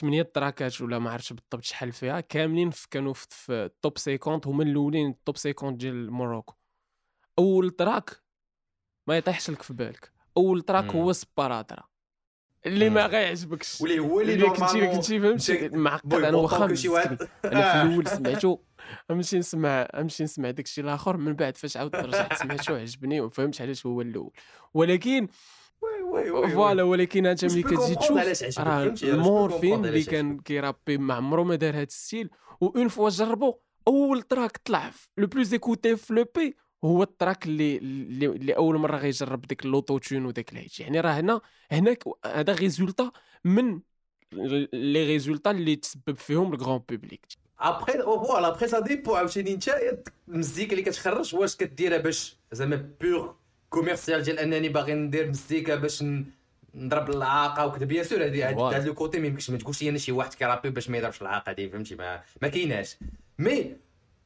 [0.00, 3.98] 8 track ات ولا ما عرفتش بالضبط شحال فيها كاملين في كانوا في, ال top
[3.98, 6.54] 50 هما الأولين ال top 50 ديال موروكو
[7.38, 8.22] أول track
[9.08, 10.12] ما يطيحش لك في بالك.
[10.36, 11.12] أول track هو.
[11.12, 11.88] سبارادرا.
[12.66, 13.12] اللي ما مم.
[13.12, 13.80] غيعجبكش.
[13.80, 16.88] واللي هو اللي كنتي كنتي فهمتي؟ معقد أنا واخا أنا في
[17.44, 18.58] الأول سمعتو
[19.10, 23.86] نمشي نسمع نمشي نسمع داكشي الآخر من بعد فاش عاودت رجعت سمعتو عجبني وفهمت علاش
[23.86, 24.30] هو الأول.
[24.74, 25.28] ولكن
[25.82, 30.38] oui oui oui voilà ولكن انت ملي comprendre تشوف راه comprendre اللي كان.
[30.38, 32.30] كيرابي ما عمرو ما دار هذا ال style
[32.60, 33.54] وأون فوا جربو
[33.88, 38.78] أول تراك طلع لو بلوز ايكوتي في لو بي هو التراك اللي اللي, اللي أول
[38.78, 41.40] مرة غيجرب ديك اللوتو تون وداك الحيت يعني راه هنا
[41.72, 43.10] هناك هذا ريزولتا
[43.44, 43.80] من
[44.72, 47.26] لي ريزولتا اللي تسبب فيهم الكرون بوبليك
[47.60, 49.70] ابخي فوالا ابخي سا ديبو عاوتاني انت
[50.28, 51.34] المزيكا اللي كتخرج.
[51.34, 53.32] واش كديرها باش زعما بيغ
[53.70, 56.04] كوميرسيال ديال أنني باغي ندير مزيكا باش
[56.74, 57.84] نضرب العاقه وكذا.
[57.84, 58.76] بيان سور فوالا.
[58.76, 59.50] هاد لو كوتي ما يمكنش.
[59.50, 62.48] ما تقولش لي أنا شي واحد كيرابي باش ما يضربش العاقه دي فهمتي؟ ما, ما
[62.48, 62.96] كايناش.
[63.38, 63.76] مي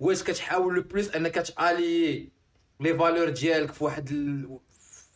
[0.01, 2.29] واش كتحاول لو بلوس أنك تعالي
[2.81, 4.59] لي فالور ديالك في واحد ال...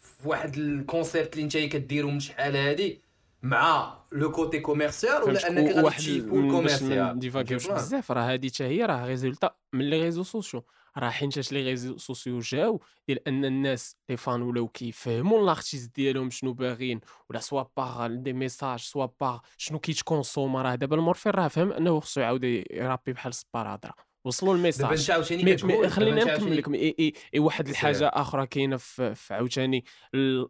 [0.03, 3.01] في واحد الكونسيبت اللي انت كديرو من شحال هادي
[3.43, 7.65] مع لو كوتي كوميرسيال ولا انك غادي واحد تمشي من- فول باش ما كوميرسيال نديفاغيوش
[7.67, 10.65] فهمتي بزاف راه هادي حتى هي راه ريزولتا من لي ريزو سوسيو.
[10.99, 16.31] راه حيناش لي ريزو سوسيو جاو ديال أن الناس لي فان ولاو كيفهموا لارتيست ديالهم
[16.31, 21.49] شنو باغيين ولا سوا باغ دي ميساج سوا باغ شنو كيتكونسوما راه دابا المورفين راه
[21.49, 23.93] فهم أنه خصو يعاود يرابي بحال سبارادرا.
[24.25, 25.57] وصلوا ال message عاوتاني
[25.89, 27.69] خلينا نكمل لكم اي اي إي واحد.
[27.69, 29.85] الحاجة أخرى كاينة في في عاوتاني.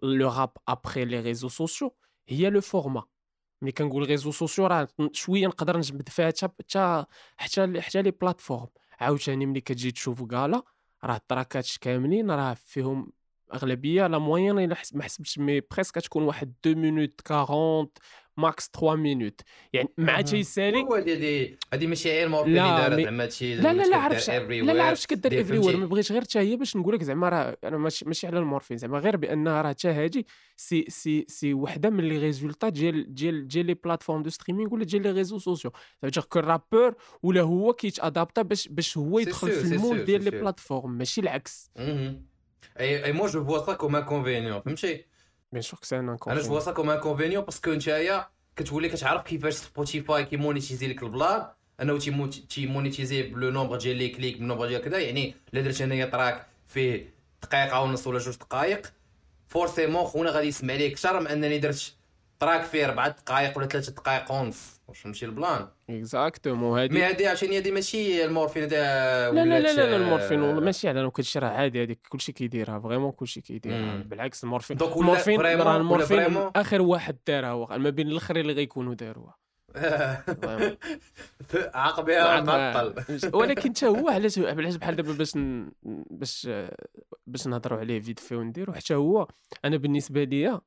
[0.02, 1.94] le rap après les réseaux sociaux
[2.28, 3.02] هي le format.
[3.62, 7.04] ملي كنقول réseaux sociaux راه شوية نقدر نجبد فيها حتى
[7.36, 8.68] حتى حتى les plateformes.
[9.00, 10.62] عاوتاني ملي كتجي تشوف كالا
[11.04, 13.12] راه ال track ات كاملين راه فيهم
[13.54, 17.88] أغلبية la moyenne إلا ما حسبتش mais presque كتكون واحد 2 minutes 40
[18.36, 19.40] max 3 minutes
[19.72, 20.20] يعني مع.
[20.20, 24.66] تيسالي هادي هادي ماشي غير اللي دارت زعما هادشي لا لا لا عرفتش everywhere.
[24.66, 27.02] لا لا عرفتش كدير دير افري وير؟ ما بغيتش غير حتى هي باش نقول لك
[27.02, 31.24] زعما راه أنا ماشي ماشي على المورفين زعما غير بانها راه حتى هادي سي سي
[31.28, 35.10] سي وحدة من لي ريزولتا ديال ديال ديال لي بلاتفورم دو ستريمينغ ولا ديال لي
[35.10, 40.24] ريزو سوسيو زعما كو الرابور ولا هو كيتادابتا باش باش هو يدخل في المود ديال
[40.24, 40.30] لي.
[40.30, 41.70] بلاتفورم ماشي العكس.
[42.80, 45.04] اي اي مو جو فوا سا كوم انكونفينيون فهمتي
[45.52, 50.24] بيان سور سي ان أنا جو سا كوم انكونفينيون باسكو نتايا كتولي كتعرف كيفاش سبوتيفاي
[50.24, 51.46] كيمونيتيزي لك البلان
[51.82, 56.06] انه تيمو- تيمونيتيزي بلو نومبر ديال لي كليك بالنومبر ديال كذا يعني الا درت انايا
[56.06, 58.92] تراك فيه دقيقه ونص ولا جوج دقائق
[59.48, 61.94] فورسيمون خونا غادي يسمع ليه أكثر من انني درت
[62.40, 67.26] تراك فيه أربع دقائق ولا ثلاث دقائق ونص واش فهمتي البلان اكزاكتومون مي هادي هادي
[67.26, 68.76] عشان هادي ماشي المورفين هذا
[69.30, 72.80] لا لا لا لا لا المورفين والله ماشي على كلشي راه عادي هذيك كلشي كيديرها
[72.80, 73.96] vraiment كلشي كيديرها.
[73.96, 78.52] بالعكس المورفين donc ولا المورفين راه المورفين؟ اخر واحد دارها هو ما بين الاخرين اللي
[78.52, 79.38] غيكونوا داروها.
[81.74, 82.94] عقبها معطل
[83.34, 85.32] ولكن حتى هو علاش علاش بحال دابا باش.
[86.10, 86.48] باش
[87.26, 89.28] باش نهضروا عليه فيد في ونديرو حتى هو
[89.64, 90.60] أنا بالنسبة ليا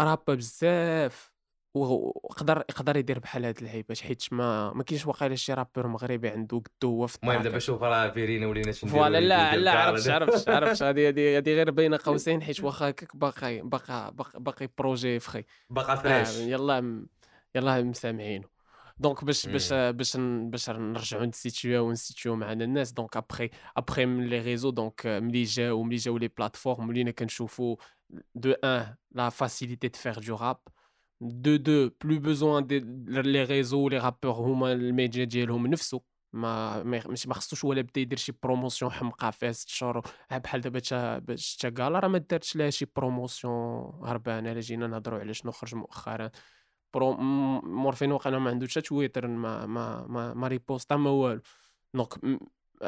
[0.00, 1.31] رابا بزاف
[1.74, 6.62] ويقدر يقدر يدير بحال هاد اللعيبات حيت ما ما كاينش واقيلا شي rappeur مغربي عنده
[6.80, 7.58] قدو هو في المهم دابا.
[7.58, 10.82] شوف راه فيرينا ولينا شي فوالا لا لا عرفتش عرفتش عرفتش.
[10.82, 15.44] هذه هذه هذه غير بين قوسين حيت واخا هكاك باقي باقي باقي, بروجي فخي.
[15.70, 17.06] باقا آه فاش يلا
[17.54, 18.44] يلا مسامعينه
[18.98, 22.92] دونك باش باش باش باش نرجعوا نسيتيو ونسيتيو معنا الناس.
[22.92, 27.76] دونك ابخي ابخي من لي ريزو دونك ملي جاو ملي جاو لي بلاتفورم ولينا كنشوفوا
[28.34, 30.60] دو ان لا فاسيليتي دو فير دو راب
[31.22, 32.78] دو دو بلو بوزوان دي
[33.22, 36.00] لي ريزو لي رابور هما الميديا ديالهم نفسه
[36.32, 40.60] ما ما- ماشي ما خصوش ولا بدا يدير شي بروموسيون حمقى فيها ست شهور بحال
[40.60, 43.52] دابا تا باش تا كالا راه ما دارتش لها شي بروموسيون
[44.04, 46.30] هربانه الا جينا نهضروا على شنو خرج مؤخرا
[46.94, 47.12] برو
[47.62, 51.40] مورفين واقيلا ما حتى تويتر ما ما ما, ما ريبوستا ما والو
[51.94, 52.14] دونك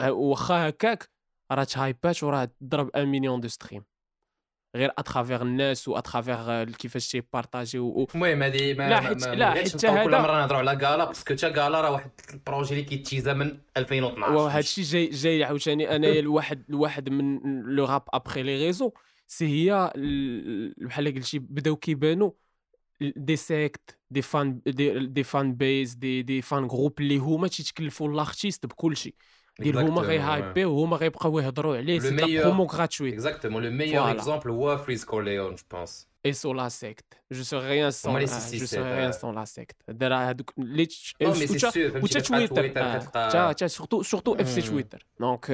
[0.08, 1.10] واخا هكاك
[1.52, 3.84] راه تهايبات وراه تضرب 1 مليون دو ستريم
[4.76, 8.06] غير اترافيغ الناس واترافيغ كيفاش تيبارطاجي و...
[8.14, 11.48] المهم هذه ما لا، حيت- لا، حيت كل مره نهضروا على كالا parce que تا
[11.48, 15.96] كالا راه واحد ال projet اللي كي teaser من 2012 وهذا الشيء جاي جاي عاوتاني.
[15.96, 18.92] انايا الواحد الواحد من le rap après les réseaux
[19.26, 22.30] c'est هي ال- بحال قلتي بداو كيبانوا
[23.00, 28.08] des sectes des fans des, des fan bases des des fan groups اللي هما تيتكلفوا
[28.08, 29.14] ال artiste بكل شيء
[29.60, 32.44] ديال هما غي hype يو وهما غيبقاو يهضروا عليه Le c'est la meilleure.
[32.44, 34.16] promo gratuite exactement le meilleur Voilà.
[34.16, 37.10] exemple هو فريز كورليون je pense et sur la secte.
[37.30, 39.20] Je serais rien sans, les six, je sept, rien euh.
[39.20, 39.78] sans la secte.
[40.58, 44.62] اللي تش- Non, mais c'est sûr, كتبقى تويتر تا تا surtout surtout avec.
[44.62, 45.50] تويتر donc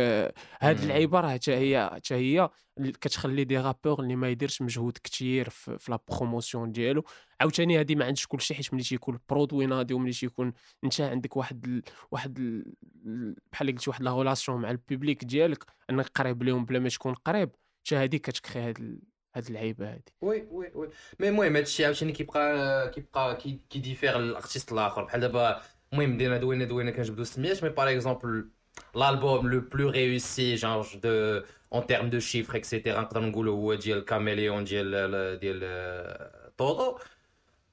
[0.60, 0.80] هاد
[1.14, 5.78] راه حتى هي حتى هي اللي كتخلي des rappeurs اللي ما يديرش مجهود كتير في,
[5.88, 7.04] la promotion ديالو
[7.40, 10.52] عاوتاني هادي ما عندش كلشي حيت ملي تيكون produit ناضي وملي تيكون
[10.84, 11.82] انت عندك واحد ال...
[12.10, 12.74] واحد ال...
[13.06, 16.88] ال- بحال قلتي واحد la relation مع ال public ديالك أنك قريب لهم بلا ما
[16.88, 17.50] تكون قريب
[17.86, 19.00] حتى هادي كت créer هاد.
[19.34, 20.12] هاد اللعيبة هادي.
[20.22, 20.88] oui oui oui.
[21.20, 25.04] mais المهم هادشي عاوتاني كيبقى كيبقى كي كي diffère ال artiste الآخر.
[25.04, 25.60] بحال دابا
[25.92, 28.48] المهم بدينا دوينا دوينا كنجبدو السميات mais par exemple
[28.94, 34.04] l'album le plus réussi genre de en termes de chiffres etc نقدر نقولوا هو ديال
[34.04, 36.98] كاميليون ديال ديال طوطو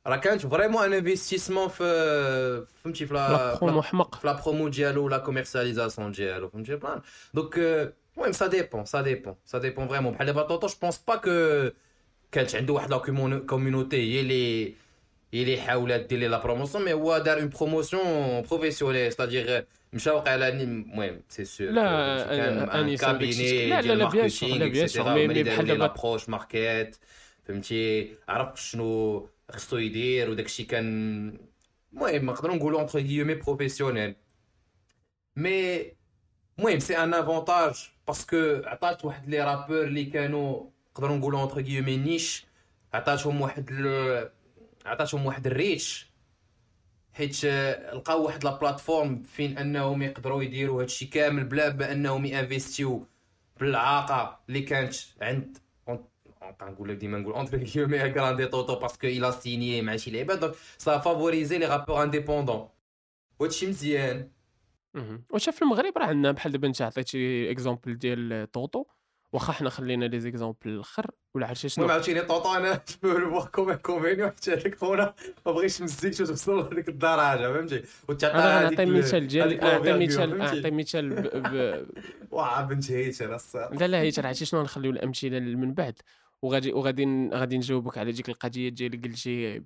[0.08, 4.16] راه كانت vraiment un investissement في فهمتي في la la promo حمق.
[4.16, 7.02] في la promo ديالو la commercialisation ديالو فهمتي plan.
[7.34, 10.98] donc euh, المهم ça dépend ça dépend ça dépend vraiment بحال دابا طوطو je pense
[11.08, 11.70] pas que
[12.32, 12.98] كانت عنده واحد لا
[13.48, 14.68] كوميونيتي هي اللي
[15.34, 20.10] هي اللي حاولت دير لي لا بروموسيون مي هو دار اون بروموسيون بروفيسيونيل ستادير مشى
[20.10, 23.82] وقع على المهم سي سور لا، كان أنا- ان أنيس هذاك الشيء- لا، كابيني لا،
[23.82, 25.80] ديال لا، بيان سور، لا، ماركتينغ بيان سور، اكسيتيرا مي- هما مي اللي بحال داروا
[25.80, 26.96] لي دابا- لابروش ماركات
[27.46, 30.88] فهمتي عرف شنو خصو يدير وداك الشيء كان
[31.94, 34.16] المهم نقدروا نقولوا اونتر غيومي بروفيسيونيل
[35.36, 35.82] مي
[36.60, 41.98] المهم سي ان افونتاج باسكو عطات واحد لي رابور اللي كانوا نقدروا نقولوا entre guillemets
[41.98, 42.46] niche
[42.94, 44.30] عطاتهم واحد ال...
[44.86, 46.12] عطاتهم واحد ال reach
[47.14, 52.35] حيت آه، لقاو واحد la plateforme فين أنهم يقدروا يديروا هادشي كامل بلا بأنهم ي
[52.35, 53.06] invest يو
[53.60, 55.58] بالعاقة اللي كانت عند
[56.42, 59.96] نبقى نقول لك ديما نقول entre guillemets غراندي طوطو parce que il a signé مع
[59.96, 62.70] شي لعيبه donc ça favorisait les rappeurs indépendants
[63.40, 64.30] وهادشي مزيان
[65.30, 68.86] واش في المغرب راه عندنا بحال دابا انت عطيتي exemple ديال طوطو
[69.34, 74.30] واخا حنا خلينا لي زيكزومبل الآخر ولا عرفتي شنو؟ عاوتاني طوطو أنا جو كوم انكونفينيون
[74.30, 75.14] حتى هذاك خونا؟
[75.46, 80.42] ما بغيتش نزيك توصل لهذيك الدرجه فهمتي؟ وتعطى أنا غنعطي ال- مثال ديال الأوفيرفيو، مثال؟
[80.42, 81.32] اعطي مثال.
[82.32, 86.00] واه بنت هيتر الصراحه لا لا هي ترى عرفتي شنو؟ نخليو الأمثلة من بعد.
[86.42, 89.64] وغادي وغادي غادي نجاوبك على ديك القضية ديال قلتي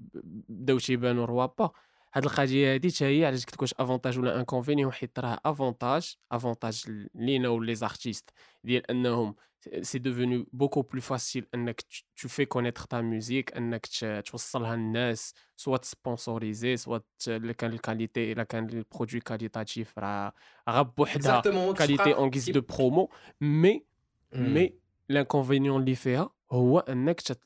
[0.49, 1.71] بداو تيبانوا روابا
[2.13, 6.83] هاد القضية هادي حتى هي علاش قلت واش افونتاج ولا انكونفينيون حيت راه افونتاج افونتاج
[7.15, 8.29] لينا و les artistes
[8.63, 9.35] ديال أنهم
[9.81, 11.81] c'est devenu beaucoup plus facile أنك
[12.21, 13.85] tu fais connaître ta musique أنك
[14.25, 20.33] توصلها للناس soit sponsorisée soit الا كان ال qualité إلا كان ال produit qualitatif راه
[20.69, 21.41] غا بوحدها
[21.73, 23.09] qualité en guise de promo
[23.41, 23.85] mais.
[24.33, 24.73] mais
[25.09, 27.39] l'inconvénient اللي فيها هو إنك تت...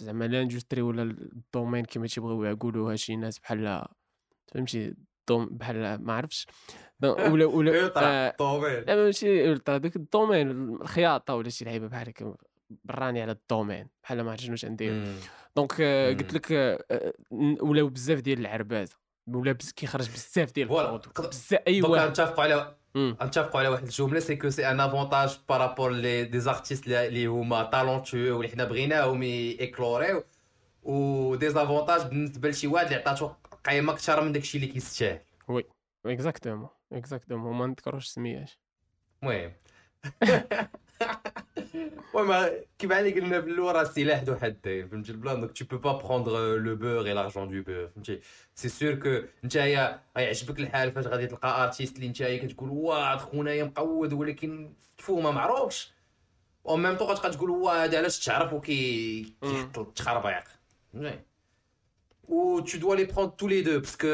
[0.00, 3.86] زعما l'industrie ولا ال domaine كما تيبغيو يقولوها شي ناس بحال
[4.54, 4.94] فهمتي
[5.28, 6.46] دوم بحال ما عرفتش
[7.02, 12.34] ولا ولا آه، طوميل لا ماشي الترا دوك الدومين الخياطة ولا شي لعيبة بحال هكا
[12.84, 15.14] براني على الدومين بحال ما عرفتش شنو ندير.
[15.56, 16.12] دونك آه،.
[16.12, 17.12] قلت لك آه، آه،
[17.60, 19.52] ولاو بزاف ديال العربازه ولا.
[19.76, 20.68] كيخرج بزاف ديال.
[20.68, 23.16] البرودو بزاف اي دونك نتفقوا على مم.
[23.22, 27.62] نتفقوا على واحد الجمله سي كو سي ان افونتاج بارابور لي دي زارتيست اللي هما
[27.62, 30.24] تالونتو واللي حنا بغيناهم ايكلوريو
[30.82, 33.30] و désavantage بالنسبة لشي واحد اللي عطاتو
[33.64, 35.20] قيمه أكثر من داكشي اللي كيستاهل
[36.06, 38.50] exactement exactement ما نذكروش سميات
[39.22, 39.52] المهم
[42.14, 45.64] المهم كيما اللي قلنا في الأول راه السلاح ذو حدين فهمتي ال plan donc tu
[45.64, 47.90] peux pas prendre le beurre et l'argent du beurre.
[47.94, 48.20] فهمتي
[48.54, 53.64] c'est sûr que نتايا غيعجبك الحال فاش غادي تلقى artiste اللي نتايا كتقول واه خونا
[53.64, 55.92] مقود ولكن تفو ما معروفش
[56.64, 60.44] و même toi غتبقى تقول واه هذا علاش تعرف وكي كيحط التخربيق
[60.92, 61.20] فهمتي
[62.28, 64.06] و tu dois les prendre tous les deux parce que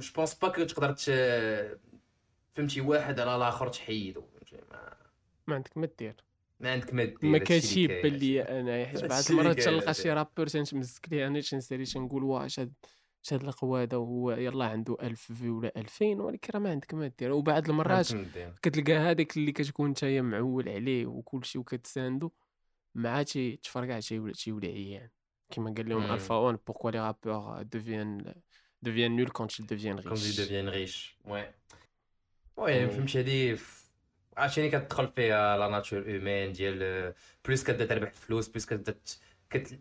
[0.00, 1.78] je pense pas que تقدر ت-
[2.56, 4.22] فهمتي واحد على الآخر تحيدو
[5.46, 6.14] ما- عندك ما دير
[6.60, 7.60] ما عندك ما دير ما كاين.
[8.04, 9.94] لي أنا حيت بعض المرات تلقى.
[9.94, 12.72] شي rappeur تنمسك ليه أنا تنسالي تنقول واه شاد
[13.22, 17.32] شاد القواده وهو يلا عنده 1000 في ولا 2000 ولكن راه ما عندك ما دير
[17.32, 18.08] وبعض المرات.
[18.62, 22.30] كتلقى هذاك اللي كتكون نتايا معول عليه وكلشي وكتساندو
[22.94, 25.08] مع تي تفرقع تيولي تيولي عيان
[25.50, 26.12] كيما قال لهم.
[26.12, 28.34] الفا اون بوركوا لي رابور دوفيان
[28.82, 31.50] دوفيان نول كونت ils deviennent كوم دي riches ديفيان ريش وي
[32.56, 33.83] وي يعني- فهمتي هادي ف-
[34.36, 37.12] عرفتيني كتدخل فيها لا ناتور هيومان ديال
[37.44, 38.94] بلوس كتبدا تربح الفلوس بلوس كتبدا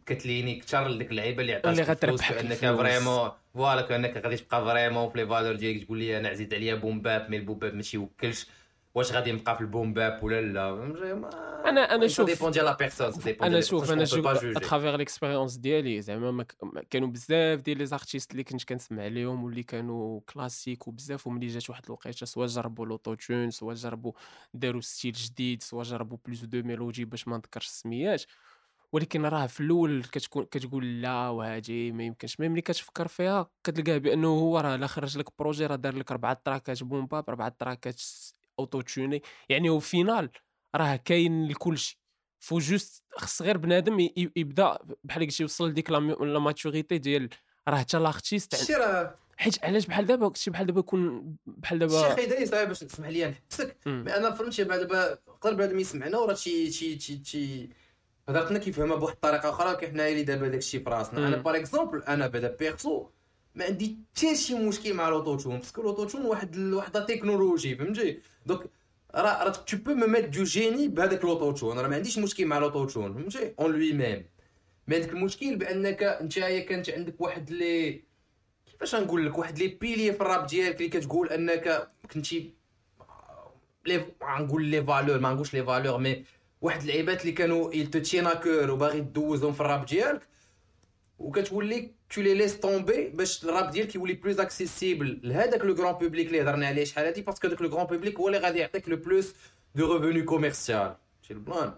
[0.06, 1.86] كتليني كثر لديك اللعيبة اللي عطاتك اللي
[2.20, 2.78] كأنك الفلوس.
[2.80, 6.76] فريمون فوالا كأنك غادي تبقى فريمون في لي فالور ديالك تقول لي أنا عزيز عليا
[6.76, 8.48] بوم باب مي البوم باب ماشي وكلش
[8.96, 10.74] واش غادي نبقى في ال boom bap ولا لا؟
[11.14, 14.58] ما- أنا سا شوف- dépend ديال la personne أنا شوف أنا شوف juger.
[14.58, 16.46] à travers l'expérience ديالي زعما
[16.90, 21.70] كانوا بزاف ديال les artistes اللي كنت كنسمع ليهم واللي كانوا classiques وبزاف وملي جات
[21.70, 24.12] واحد الوقيته soit جربوا l'autotune soit جربوا
[24.54, 28.24] داروا style جديد soit جربوا plus de mélodies باش ما نذكرش السميات
[28.92, 33.98] ولكن راه في الأول كتكون كتقول لا وهادي ما يمكنش mais ملي كتفكر فيها كتلقاه
[33.98, 37.56] بأنه هو راه لا خرج لك projet راه دار لك أربعة تراكات boom bap أربعة
[37.60, 38.02] تراكات
[38.60, 40.30] autotuné يعني هو فينال
[40.76, 42.00] راه كاين لكلشي
[42.40, 46.00] faut juste خص غير بنادم يبدا بحال قلتي يوصل لديك la
[46.40, 47.30] maturité ديال
[47.68, 52.46] راه حتى l'artiste راه حيت علاش بحال دابا شي بحال دابا يكون بحال دابا يدري
[52.46, 53.78] صعيب باش تسمح لي نحبسك.
[53.86, 57.70] mais أنا فهمتي بعد دابا يقدر بنادم يسمعنا وراه شي شي شي شي
[58.30, 61.38] هضرتنا كيفهمها بواحد الطريقة أخرى كي حنايا اللي دابا داكشي في راسنا أنا.
[61.38, 63.08] par exemple أنا بعدا perso
[63.56, 68.62] ما عندي حتى شي مشكل مع l'autotune parce que l'autotune واحد واحد تكنولوجي فهمتي؟ donc
[69.16, 72.58] راه راه tu peux me mettre du génie بهذاك l'autotune راه ما عنديش مشكل مع
[72.58, 74.26] l'autotune فهمتي؟ en lui-même
[74.88, 78.04] mais عندك المشكل بأنك نتايا كانت عندك واحد لي
[78.72, 82.54] كيفاش غنقول لك؟ واحد les piliers في الراب ديالك اللي كتقول أنك كنتي
[83.86, 86.26] لي غنقول les valeurs ما نقولش les valeurs mais
[86.62, 90.22] واحد اللعيبات اللي كانوا tiennent à cœur وباغي دوزهم في الراب ديالك
[91.20, 96.28] وكتولي tu les laisses tomber باش الراب ديالك يولي plus accessible لهذاك le grand public
[96.28, 98.90] اللي هضرنا عليه شحال هادي parce que داك le grand public هو اللي غادي يعطيك
[98.90, 99.34] le plus
[99.76, 101.74] de revenu commercial شي ال plan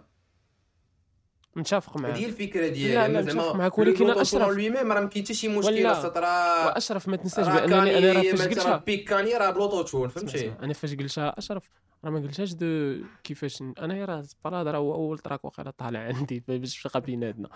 [1.55, 2.13] متفق معاك.
[2.15, 2.95] هذه الفكرة ديالي.
[2.95, 5.73] لا، لا، متفق معاك، ولكن لو أشرف- lui-même راه ما كاين حتى شي مشكل.
[5.73, 9.49] ولا- أصلا راه وأشرف ما تنساش بانني أنا راه كاني فاش قلتها بيك كاني راه
[9.49, 11.69] ب l'autotune فهمتي؟ أنا فاش قلتها أشرف
[12.05, 16.43] راه ما قلتهاش دو كيفاش أنا راه سبراد راه هو أول track واقيلا طالع عندي
[16.47, 17.49] باش تبقى بيناتنا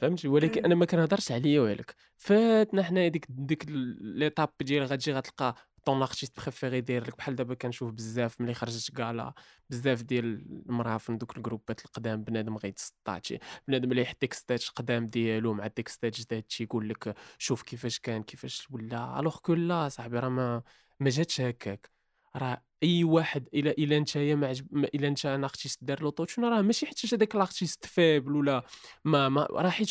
[0.00, 3.64] فهمتي؟ ولكن أنا ما كنهضرش عليا وعليك فاتنا حنا ديك ديك
[4.00, 5.54] l'étape ديال غتجي غتلقى
[5.86, 9.32] ton artiste préféré داير لك بحال دابا كنشوف بزاف ملي خرجت كالا
[9.70, 10.24] بزاف ديال
[10.68, 16.20] المرافن دوك الجروبات القدام بنادم غيتسطات شي بنادم اللي يحط تكستات قدام ديالو مع تكستات
[16.20, 19.20] جداد تيقول لك شوف كيفاش كان كيفاش ولا.
[19.20, 20.62] alors que لا صاحبي راه ما
[21.00, 21.90] ما جاتش هكاك.
[22.36, 26.62] راه أي واحد إلا إلا نتايا ما عجب إلا انت أنا artiste دار l'autotune راه
[26.62, 28.62] ماشي حيت هذاك ال artiste faible ولا
[29.04, 29.90] ما ما راه حيت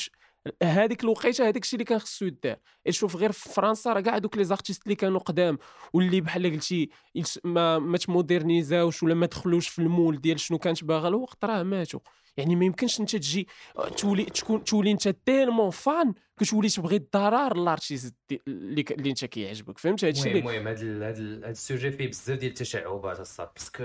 [0.64, 2.56] هذيك الوقيته هذاك الشيء اللي كان خصو يدار.
[2.90, 5.58] شوف غير في فرنسا راه كاع دوك les artistes اللي كانوا قدام
[5.94, 6.90] واللي بحال قلتي
[7.44, 11.64] ما ما تمودرنيزاوش ولا ما دخلوش في ال moule ديال شنو كانت باغا الوقت راه
[11.64, 12.00] ماتوا
[12.38, 13.48] يعني ما يمكنش انت تجي
[13.98, 18.16] تولي تكون تولي انت tellement fan كتولي تبغي الضرر l'artiste
[18.48, 19.78] اللي ك- اللي انت كيعجبك.
[19.78, 22.40] فهمت؟ هذا الشيء المهم اللي المهم هذا ال- هذا ال- هذا ال sujet فيه بزاف
[22.40, 23.84] ديال التشعبات الصاد parce que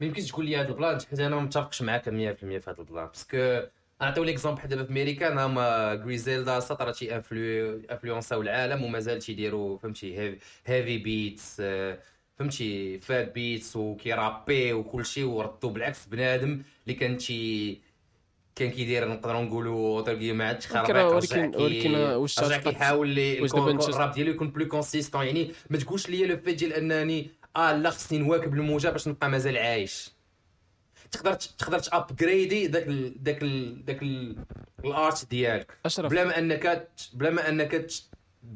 [0.00, 2.76] ما يمكنش تقول لي هذا ال plan حيت أنا ما متفقش معاك 100% في هذا
[2.78, 3.06] ال plan.
[3.06, 3.60] parce que
[4.00, 7.14] نعطيو l'exemple دابا في أمريكا هما غريزيلدا الصاد راه تي
[7.90, 11.62] انفلونساو العالم ومازال تيديروا فهمتي heavy beats
[12.38, 17.80] فهمتي fat beats وكيرابي وكلشي وردوا بالعكس بنادم اللي كان تي
[18.56, 20.86] كان كيدير نقدروا نقولوا اوتر ما عادش خربق
[21.34, 22.38] ولكن- ولكن واش
[22.72, 23.18] كيحاول
[23.94, 27.90] الراب ديالو يكون plus consistant يعني ما تقولش لي le fait ديال أنني آه لا
[27.90, 30.10] خصني نواكب الموجة باش نبقى مازال عايش.
[31.10, 34.36] تقدر تقدر تأبجريدي داك ال داك ال ال-
[34.84, 35.72] ال art ديالك.
[35.84, 36.10] أشرف.
[36.10, 37.86] بلا ما أنك بلا ما أنك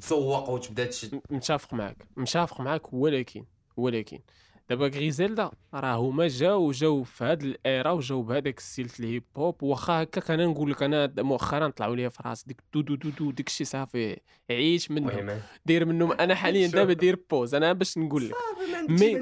[0.01, 0.91] تسوق وتبدا
[1.31, 1.97] متفق معك.
[2.17, 3.45] متفق معك ولكن
[3.77, 4.21] ولكن.
[4.73, 9.07] دابا غريزيلدا راه هما جاو جاو في هاد ال era وجاو بهذاك ال style ال
[9.07, 12.81] hip hop واخا هكاك أنا نقول لك أنا مؤخرا طلعوا لي في راسي ديك دو
[12.81, 14.17] دو دو دو ديك الشيء صافي
[14.51, 15.09] عيش منهم.
[15.19, 15.41] المهم.
[15.67, 16.13] دير منهم.
[16.13, 16.67] أنا حاليا.
[16.77, 18.35] دابا دير pause أنا باش نقول لك.
[18.89, 19.15] ما mais-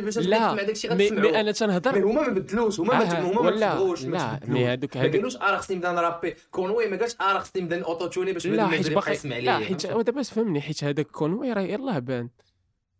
[0.00, 0.54] باش لا.
[0.94, 1.98] مي, مي أنا تنهضر.
[2.04, 4.40] هما ما بدلوش هما ما آه، هما ما ما لا،.
[4.48, 7.82] mais هادوك- ما هادوك- قالوش آه خصني نبدا نرابي كونوي ما قالش آه خصني نبدا
[8.32, 11.60] باش لا بنادم حيت يقدر باقي يسمع لا حيت؟ دابا فهمني حيت هذاك كونوي راه
[11.62, 12.28] يلاه بان.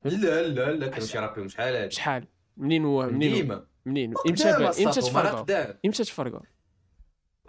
[0.05, 2.25] لا لا لا كانوا شي شحال هادي شحال؟
[2.57, 3.67] منين هو؟ منين؟ ديما.
[3.87, 6.41] منين؟ إمتى إمتى تفرقوا إمتى تفرقوا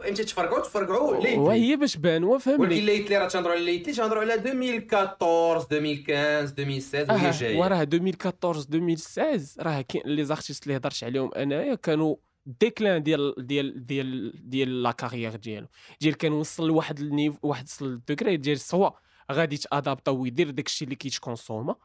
[0.09, 0.61] إمتى تفرقعوا.
[0.63, 5.67] تفرقعوا lately وهي باش بانوا ولكن فهمني lately راه تنهضروا على lately تنهضروا على 2014
[5.71, 11.75] 2015 2016 وهي جاية وراه 2014 2016 راه كاين les artistes اللي هضرت عليهم أنايا
[11.75, 12.15] كانوا
[12.45, 15.67] déclin ديال ديال ديال ديال la carrière ديالو.
[16.01, 18.89] ديال كان وصل لواحد ال niveau واحد وصل ال degré ديال soit
[19.31, 21.75] غادي تادابتا ويدير داكشي اللي كيتكونسوما.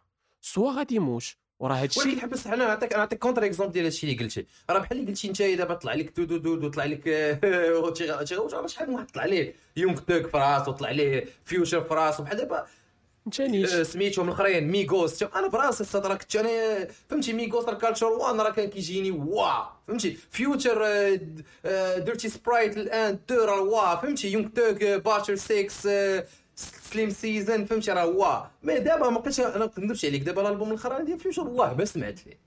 [0.40, 1.24] soit غادي يموت
[1.60, 4.46] وراه هادشي ولكن حبس أنا نعطيك نعطيك contre-exemple ديال هادشي اللي قلتي.
[4.70, 7.04] راه بحال اللي قلتي انت دابا طلع لك دو دو دو طلع لك
[8.66, 12.36] شحال من واحد طلع ليه يونغ توك في راسو طلع ليه فيوشر في راسو بحال
[12.36, 12.66] دابا
[13.24, 18.06] فهمتنيش آه، سميتهم الأخرين ميغوس أنا براسي الصاد راه كنت أنا فهمتي ميغوس راه Culture
[18.06, 19.50] one راه كان كيجيني وا.
[19.88, 20.84] فهمتي؟ فيوتشر
[21.98, 23.96] Dirty Sprite un deux راه وا.
[23.96, 26.24] فهمتي؟ يونغ توك Barter 6
[26.92, 30.22] Slime Season فهمتي راه وا mais دابا ما بقيتش أنا ما نكذبش عليك.
[30.22, 32.38] دابا الألبوم الأخراني ديال فيوتشر والله ما سمعت ليه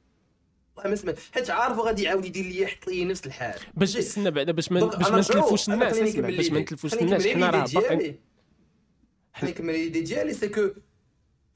[0.76, 1.20] والله ما سمعت.
[1.34, 3.60] حيت عارف غادي يعاود يدير لي يحط لي نفس الحال.
[3.74, 6.60] باش؟ استنى بعدا باش ما باش ما نتلفوش الناس باش ما.
[6.60, 7.28] نتلفوش الناس.
[7.28, 7.66] حنا راه.
[7.66, 8.18] خليني
[9.44, 10.02] نكمل l'idée.
[10.02, 10.70] ديالي c'est que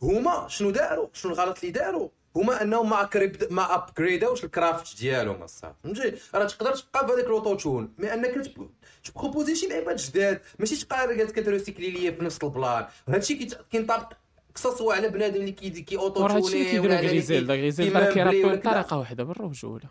[0.01, 4.97] هما شنو داروا؟ شنو الغلط اللي داروا؟ هما انهم ما أكريب ما ابجريداوش ال craft
[4.99, 8.69] ديالهم الصاط فهمتي؟ راه تقدر تبقى في هذاك ال autotune mais أنك تب-
[9.03, 10.41] تبروبوزي شي لعيبات جداد.
[10.59, 12.85] ماشي تبقى قاعد كتروسيكلي ليا في نفس ال plan.
[13.07, 14.13] وهادشي كيت- كينطبق
[14.55, 18.43] كسوا على بنادم اللي كي كي اوتو وراه هادشي اللي كيديروا غريزيلدا غريزيلدا راه كيرابي
[18.43, 19.89] بطريقة واحدة بالرجوله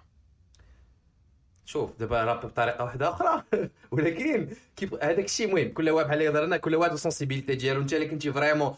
[1.64, 3.42] شوف دابا راب بطريقة واحدة أخرى.
[3.92, 5.68] ولكن كيف هذاك الشيء مهم.
[5.72, 7.80] كل واحد بحال يهضر لنا كل واحد وال sensibilité ديالو.
[7.80, 8.74] انت اللي كنتي vraiment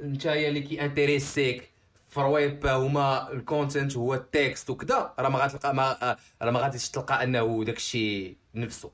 [0.00, 1.70] انت اللي كي انتريسيك
[2.10, 6.88] فراب هما ال content هو ال texte وكذا راه ما غتلقى ما راه ما غاديش
[6.88, 8.90] تلقى انه داك الشيء نفسه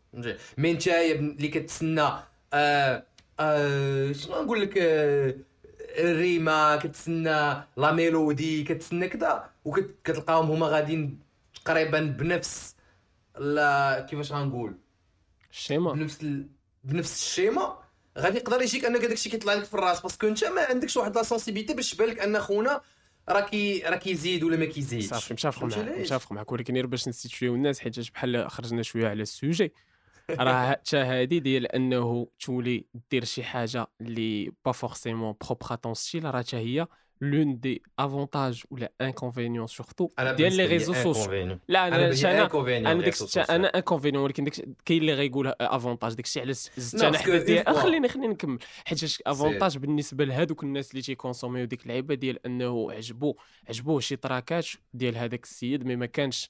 [0.58, 2.08] mais انت اللي كتسنى
[2.52, 3.04] آه
[3.40, 5.34] آه شنو نقول لك آه
[5.98, 11.20] الريمه كتسنى la mélodie كتسنى كذا وكتلقاهم هما غاديين
[11.64, 12.76] تقريبا بنفس
[13.38, 14.74] لا كيفاش غنقول
[15.50, 16.46] schéma بنفس ال...
[16.84, 17.78] بنفس ال schéma
[18.18, 21.16] غادي يقدر يجيك انك الشيء كيطلع لك في الراس parce que انت ما عندكش واحد
[21.16, 22.80] la sensibilité باش تبان لك ان خونا
[23.28, 27.08] راه كي راه كيزيد ولا ما كيزيدش صافي متفق معاك؟ متفق معاك ولكن غير باش
[27.08, 29.74] نسيتيو الناس حيت بحال خرجنا شوية على ال sujet
[30.40, 36.24] راه حتى هادي ديال أنه تولي دير شي حاجة اللي pas forcément propre ton style
[36.34, 36.86] راه حتى هي
[37.20, 38.92] l'un des avantages ولا
[39.66, 41.58] surtout أنا ديال les réseaux sociaux.
[41.68, 43.50] لا أنا أنا أنا inconvénient.
[43.50, 47.18] أنا inconvénient ولكن ديك كاين اللي غيقول avantage داك الشيء علاش زدت أنا.
[47.18, 48.58] حدا خليني خليني نكمل.
[48.84, 53.36] حيت avantage بالنسبة لهادوك الناس اللي تي consommer يو ديك اللعيبة ديال أنه عجبو
[53.68, 56.48] عجبوه شي track ات ديال هذاك السيد mais ما كانش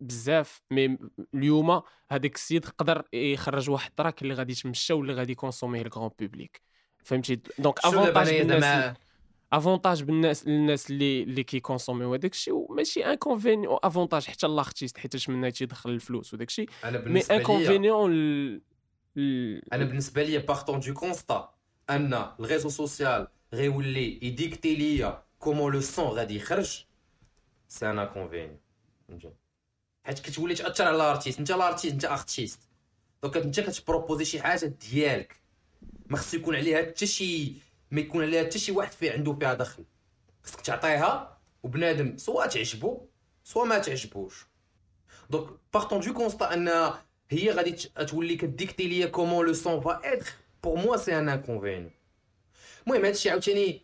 [0.00, 0.98] بزاف mais
[1.34, 6.10] اليوم هذاك السيد قدر يخرج واحد track اللي غادي يتمشى واللي غادي يكونسوميه ال grand
[6.18, 6.62] public.
[7.04, 8.94] فهمتي؟ donc avantage بالناس زعما
[9.52, 14.98] avantage بالناس الناس اللي اللي كي consommer يو هذاك الشيء وماشي inconvénient avantage حتى l'artiste
[14.98, 18.10] حيت منها تيدخل الفلوس وداك الشيء mais inconvénient
[19.72, 21.54] أنا بالنسبة لي partant du constat
[21.90, 26.84] ان ال réseaux sociaux غيولي يديكتي ليا comment le son غادي يخرج
[27.68, 28.58] c'est un inconvénient
[30.04, 32.60] حيت كتولي تاثر على ال artiste انت ال artiste انت artiste
[33.22, 35.40] donc انت كت proposer شي حاجة ديالك
[36.06, 37.54] ما خصو يكون عليها حتى شي
[37.90, 39.84] ما يكون عليها حتى شي واحد فيه عنده فيها دخل.
[40.44, 43.00] خصك تعطيها وبنادم سواء تعجبو
[43.44, 44.46] سواء ما تعجبوش.
[45.30, 46.90] donc partant du constat أن
[47.30, 47.72] هي غادي
[48.08, 50.26] تولي ك dicter ليا comment le son va être
[50.64, 51.90] pour moi c'est un inconvénient
[52.86, 53.82] المهم هادشي عاوتاني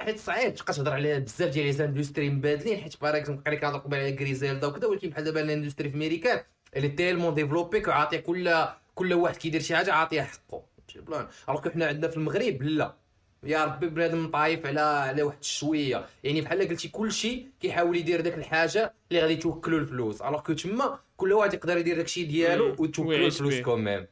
[0.00, 0.54] حيت صعيب.
[0.54, 4.14] تبقى تهضر على بزاف ديال les industries مبادلين حيت par exemple بقى كنهضر قبل على
[4.16, 6.42] غريزيلدا وكذا ولكن بحال دابا ال industrie في américaine
[6.76, 10.62] اللي tellement développée كعاطي كل كل واحد كيدير شي حاجة عاطية حقه.
[10.96, 12.96] ال plan alors حنا عندنا في المغرب لا.
[13.44, 18.34] يا ربي بنادم طايف على على واحد الشويه يعني بحال قلتي كلشي كيحاول يدير داك
[18.34, 20.22] الحاجة اللي غادي توكلو الفلوس.
[20.22, 22.76] alors que تما كل واحد يقدر يدير داك الشيء ديالو.
[22.78, 23.60] وتوكلو الفلوس.
[23.60, 24.06] quand même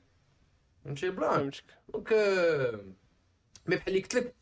[0.85, 1.65] فهمتي فهمتك.
[1.89, 2.13] donc
[3.67, 4.35] mais بحال اللي قلت لك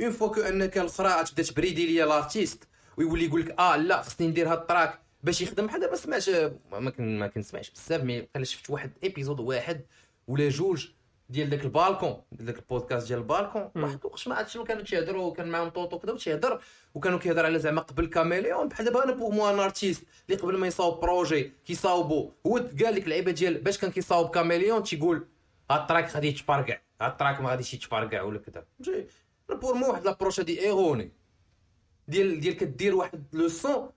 [0.00, 4.02] une fois que أنك الاخرى تبدأ ت prédire ليا l'artiste ويولي يقول لك آه لا
[4.02, 5.66] خصني ندير هاد ال track باش يخدم.
[5.66, 6.28] بحال دابا سمعت
[6.72, 9.80] ما كن ما كنسمعش بزاف mais قال شفت واحد épisode واحد
[10.28, 10.88] ولا جوج
[11.28, 13.70] ديال داك البالكون داك البودكاست ديال البالكون.
[13.76, 16.60] واحد الوقت ما عرفت شنو كانوا تيهضروا كان معاهم طوطو كذا وتيهضر
[16.94, 18.68] وكانوا كيهضر على زعما قبل كاميليون.
[18.68, 22.94] بحال دابا أنا pour moi un artiste اللي قبل ما يصاوب projet كيصاوبو هو قال
[22.94, 25.26] لك اللعيبة ديال باش كان كيصاوب كاميليون تيقول
[25.70, 28.64] هاد ال track غادي يتفرقع هاد ال track ما غاديش يتفرقع ولا كذا.
[28.84, 29.06] فهمتي
[29.50, 31.12] أنا بور مو واحد لابروش هادي ايروني
[32.08, 33.90] ديال ديال كدير واحد لو سون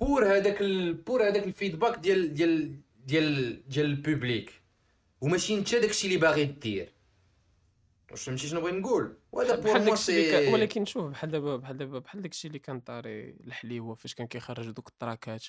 [0.00, 0.62] بور هذاك.
[1.06, 4.65] بور هذاك الفيدباك ديال ديال ديال ديال البوبليك.
[5.20, 6.92] وماشي انت داكشي اللي باغي دير
[8.10, 12.22] واش فهمتي شنو بغيت نقول؟ وهذا بحال داكشي ولكن شوف بحال دابا بحال دابا بحال
[12.22, 15.44] داكشي اللي كان طاري الحليوه فاش كان كيخرج دوك التراكات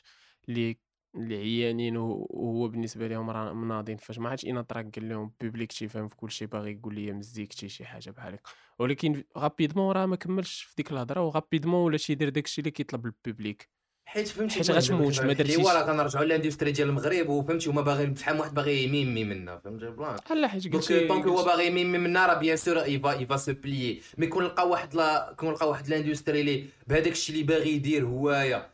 [0.50, 0.78] اللي
[1.16, 3.98] اللي عيانين وهو بالنسبة لهم راه مناضين.
[3.98, 7.12] فاش ما عادش أنا تراك قال لهم بوبليك تيفهم في كل شيء باغي يقول لي
[7.12, 8.50] مزيكتي شي حاجة بحال هكا.
[8.80, 13.70] ولكن غابيدمون راه ما كملش في ديك الهضرة وغابيدمون ولا تيدير داكشي اللي كيطلب البوبليك
[14.08, 15.56] حيت فهمتي حيت غتموت، ما درتيش.
[15.56, 19.86] الحليوة، راه كنرجعوا للاندستري ديال المغرب وفهمتي هما باغيين شحال واحد باغي يميمي منا فهمتي
[19.86, 23.54] البلان لا حيت دونك طونك هو باغي يميمي منا راه بيان سور يفا يفا سو
[23.54, 27.70] بليي مي كون لقى واحد لا كون لقى واحد لاندستري اللي بهذاك الشيء اللي باغي
[27.70, 28.70] يدير هوايا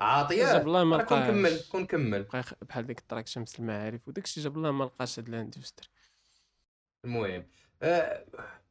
[0.00, 1.30] عاطية جاب الله ما لقاش.
[1.30, 2.26] كمل كون كمل
[2.62, 5.88] بحال ديك التراك شمس المعارف وداكشي جاب الله ما لقاش هاد الاندستري
[7.04, 7.46] المهم.
[7.82, 8.24] آه،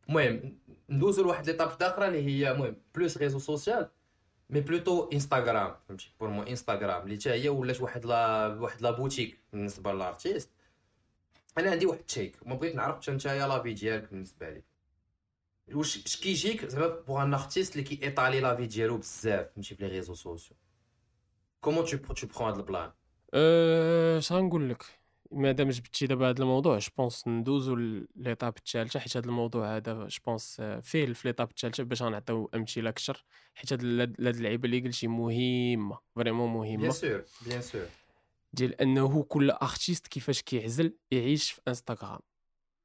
[0.10, 0.58] المهم
[0.90, 3.90] ندوزو لواحد l'étape أخرى اللي هي المهم plus réseaux sociaux
[4.50, 8.92] mais plutôt Instagram فهمتي؟ pour moi Instagram اللي حتى هي ولات واحد la واحد la
[8.92, 10.50] boutique بالنسبة لل artiste
[11.58, 14.64] أنا عندي واحد التشيك ما بغيت نعرف حتى نتايا l'avis ديالك بالنسبة لي.
[15.74, 19.76] واش اش كيجيك زعما pour un artiste اللي كي étaler la vie ديالو بزاف فهمتي؟
[19.76, 20.58] في les réseaux sociaux
[21.62, 22.92] comment tu tu prends هاد ال plan
[23.34, 24.86] أه، اش غنقول لك؟
[25.32, 27.76] مادام جبتي دابا هذا الموضوع je pense ندوزو
[28.16, 32.90] l'étape الثالثه حيت هذا الموضوع هذا je pense فيه في l'étape الثالثه باش غنعطيو أمثلة
[32.90, 33.24] أكثر
[33.56, 33.82] حيت هاد
[34.20, 37.86] اللعيبة اللي قلتي مهمة vraiment bien مهمه sûr bien sûr
[38.54, 42.20] ديال أنه كل artiste كيفاش كيعزل يعيش في Instagram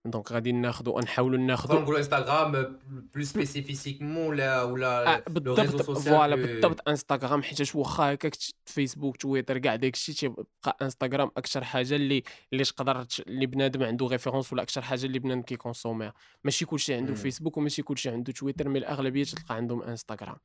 [0.05, 2.79] donc غادي ناخذوا نحاولوا ناخذوا نقولوا Instagram
[3.15, 8.35] plus spécifiquement ولا ولا آه، بالضبط voilà بالضبط انستغرام حيت واخا هكاك
[8.65, 12.23] فيسبوك تويتر كاع داكشي تيبقى انستغرام أكثر حاجة اللي
[12.53, 16.65] اللي تقدر اللي بنادم عنده référence ولا أكثر حاجة اللي بنادم كي consommer ها ماشي
[16.65, 17.15] كلشي عنده.
[17.15, 20.37] فيسبوك وماشي كلشي عنده تويتر mais الاغلبيه تلقى عندهم انستغرام.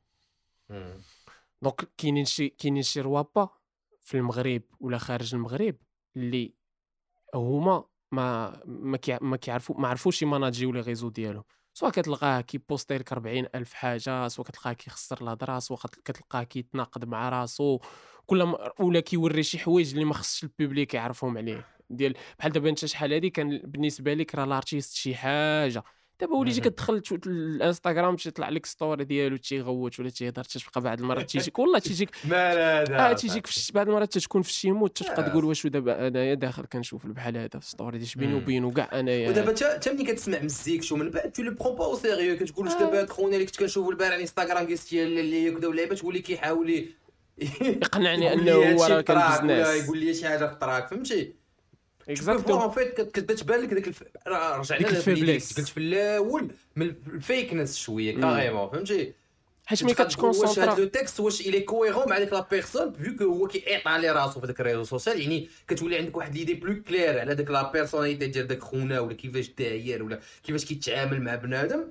[1.61, 3.49] donc كاينين شي كاينين شي rappeurs
[4.01, 5.75] في المغرب ولا خارج المغرب
[6.15, 6.53] اللي
[7.35, 7.85] هما
[8.15, 11.43] ما ما كيع- ما كيعرفوا ما عرفوش ي manager يو les réseaux ديالو
[11.73, 16.43] سواء كتلقاه كي poster لك 40 ألف حاجة سواء كتلقاه كيخسر الهضره سواء كت- كتلقاه
[16.43, 17.79] كيتناقض مع راسو
[18.25, 18.55] كل.
[18.79, 23.13] ولا كيوري شي حوايج اللي ما خصش البوبليك يعرفهم عليه ديال بحال دابا انت شحال
[23.13, 25.83] هادي كان بالنسبة لك راه لارتيست شي حاجة
[26.21, 26.61] دابا وليتي.
[26.61, 32.09] كتدخل الانستغرام تيطلع لك ستوري ديالو تيغوت ولا تيهضر تتبقى بعض المرات تيجيك والله تيجيك
[32.31, 35.29] مال هذا آه تيجيك بعض المرات تتكون في شي مود تتبقى آه.
[35.29, 38.33] تقول واش دابا انايا داخل كنشوف بحال هذا في ستوري ديال بيني.
[38.33, 41.85] وبينه كاع انايا ودابا انت ملي كتسمع مزيك شو من بعد تو لو برون با
[41.85, 42.79] أو سيريو كتقول واش آه.
[42.79, 46.85] دابا خونا اللي كنت كنشوفو البارح على انستغرام كيستي اللي كدا ولعبه تقول لي كيحاول
[47.61, 51.44] يقنعني أنه هو راه كان ولا بزنس يقول لي شي حاجة في track فهمتي
[52.09, 53.95] exact en fait كتبدا تبان لك.
[54.27, 55.59] راه رجعنا ديك ال faiblesse.
[55.59, 58.21] قلت في الأول من ال weakness شوية.
[58.21, 59.13] carrément فهمتي
[59.65, 62.47] حيت ملي تقول واش هاد كتكونسونطرا le texte واش il est cohérent مع ديك la
[62.51, 66.35] personne vu que هو كيعيط راسو في داك ال réseau social يعني كتولي عندك واحد
[66.35, 70.65] l'idée plus claire على داك la personnalité ديال داك خونا ولا كيفاش داير ولا كيفاش
[70.65, 71.83] كيتعامل مع بنادم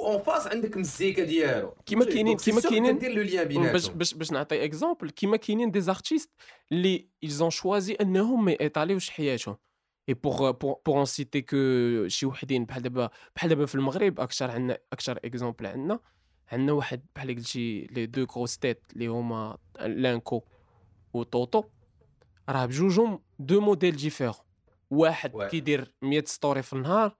[0.00, 1.74] en face عندك مزيكا ديالو.
[1.86, 3.98] كيما؟ كاينين- كيما كاينين- كدير le lien باش بيناتهم.
[3.98, 6.30] باش باش نعطي exemple كيما كاينين des artistes
[6.72, 9.56] اللي ils ont choisi انهم ما يطاليوش حياتهم.
[10.08, 11.56] et pour pour en citer que
[12.08, 16.00] شي وحدين بحال دابا بحال دابا في المغرب أكثر عندنا أكثر exemple عندنا.
[16.52, 20.42] عندنا واحد بحال قلتي لي deux grosses têtes اللي هما لانكو
[21.14, 21.64] وطوطو
[22.48, 24.34] راه بجوجهم deux modèles différents
[24.90, 25.42] واحد.
[25.50, 27.16] كيدير 100 story في النهار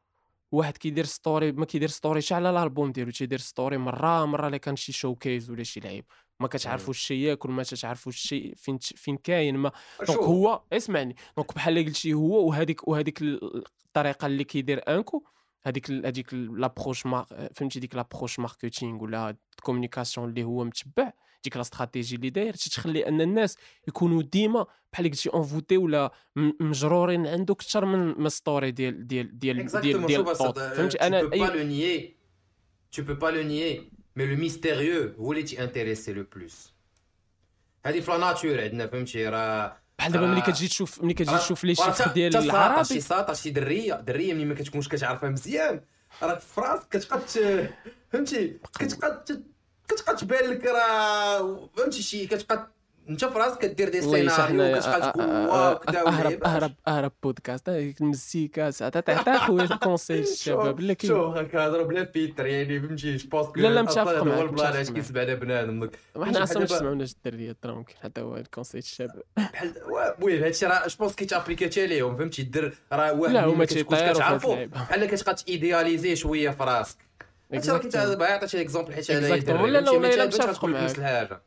[0.53, 4.77] واحد كيدير story ما كيدير story على الألبوم ديالو تيدير story مرة مرة اللي كان
[4.77, 6.05] شي showcase ولا شي لعيب.
[6.41, 9.73] ما كتعرفوش شي ياكل ما تتعرفوش شي فين فين كاين ما
[10.07, 15.25] donc هو اسمعني donc بحال اللي قلتي هو وهذيك وهذيك الطريقة اللي كيدير أنكو
[15.67, 17.03] هذيك هذيك l'approche
[17.55, 21.13] فهمتي ديك l'approche marketing ولا communication اللي هو متبع.
[21.47, 23.57] ديك la stratégie اللي داير تتخلي أن الناس
[23.89, 26.11] يكونوا ديما بحال قلتي envoûtés ولا
[26.61, 30.31] مجرورين عنده أكثر من story ديال ديال ديال ديال ديال.
[30.33, 32.01] أصلا، فهمتي؟ أنا pas أي- le nier.
[32.97, 33.91] Tu peux pas le nier.
[34.19, 36.73] Mais le mystérieux هو اللي تي intéresser le plus
[37.87, 40.41] هذه في la nature عندنا فهمتي؟ راه بحال دابا ملي.
[40.41, 42.85] كتجي تشوف ملي كتجي راه- تشوف les chiffres تا- ديال العربي.
[42.85, 45.81] شي ساطا شي درية درية ملي ما كتكونش كتعرفها مزيان.
[46.23, 47.21] راك في راسك كتبقى
[48.11, 49.25] فهمتي كتبقى
[49.89, 52.67] كتبقى تبان لك راه فهمتي شي كتبقى
[53.09, 55.73] انت في راسك كدير des scénarios حنا وكتبقى تقول واو
[56.07, 56.45] اهرب.
[56.45, 57.69] اهرب أهرب بودكاست.
[57.69, 60.81] هذيك المزيكا ساعات تعطي خويا conseil الشباب.
[60.81, 64.41] لا كاين شوف كنهضروا بلا فيتر يعني فهمتي؟ je pense لا، لا، متفق هو معاك،
[64.41, 64.93] ال plan متفق معاك.
[64.93, 65.91] كيسمعنا بنادم.
[66.25, 69.23] حنا أصلا ما تسمعوناش الدريه ترى ممكن حتى هو ال conseil الشباب.
[69.37, 73.55] بحال المهم هادشي راه je pense كيتابليكا حتى ليهم فهمتي؟ دير راه واحد لا، اللي
[73.55, 74.65] هما تيطيروا.
[74.67, 77.06] بحال كتبقى ت idéaliser شوية في راسك.
[77.71, 77.97] راه كنت
[78.61, 79.29] exemple حيت أنا.
[79.73, 79.81] لا،
[80.17, 80.91] لا، متفق معاك.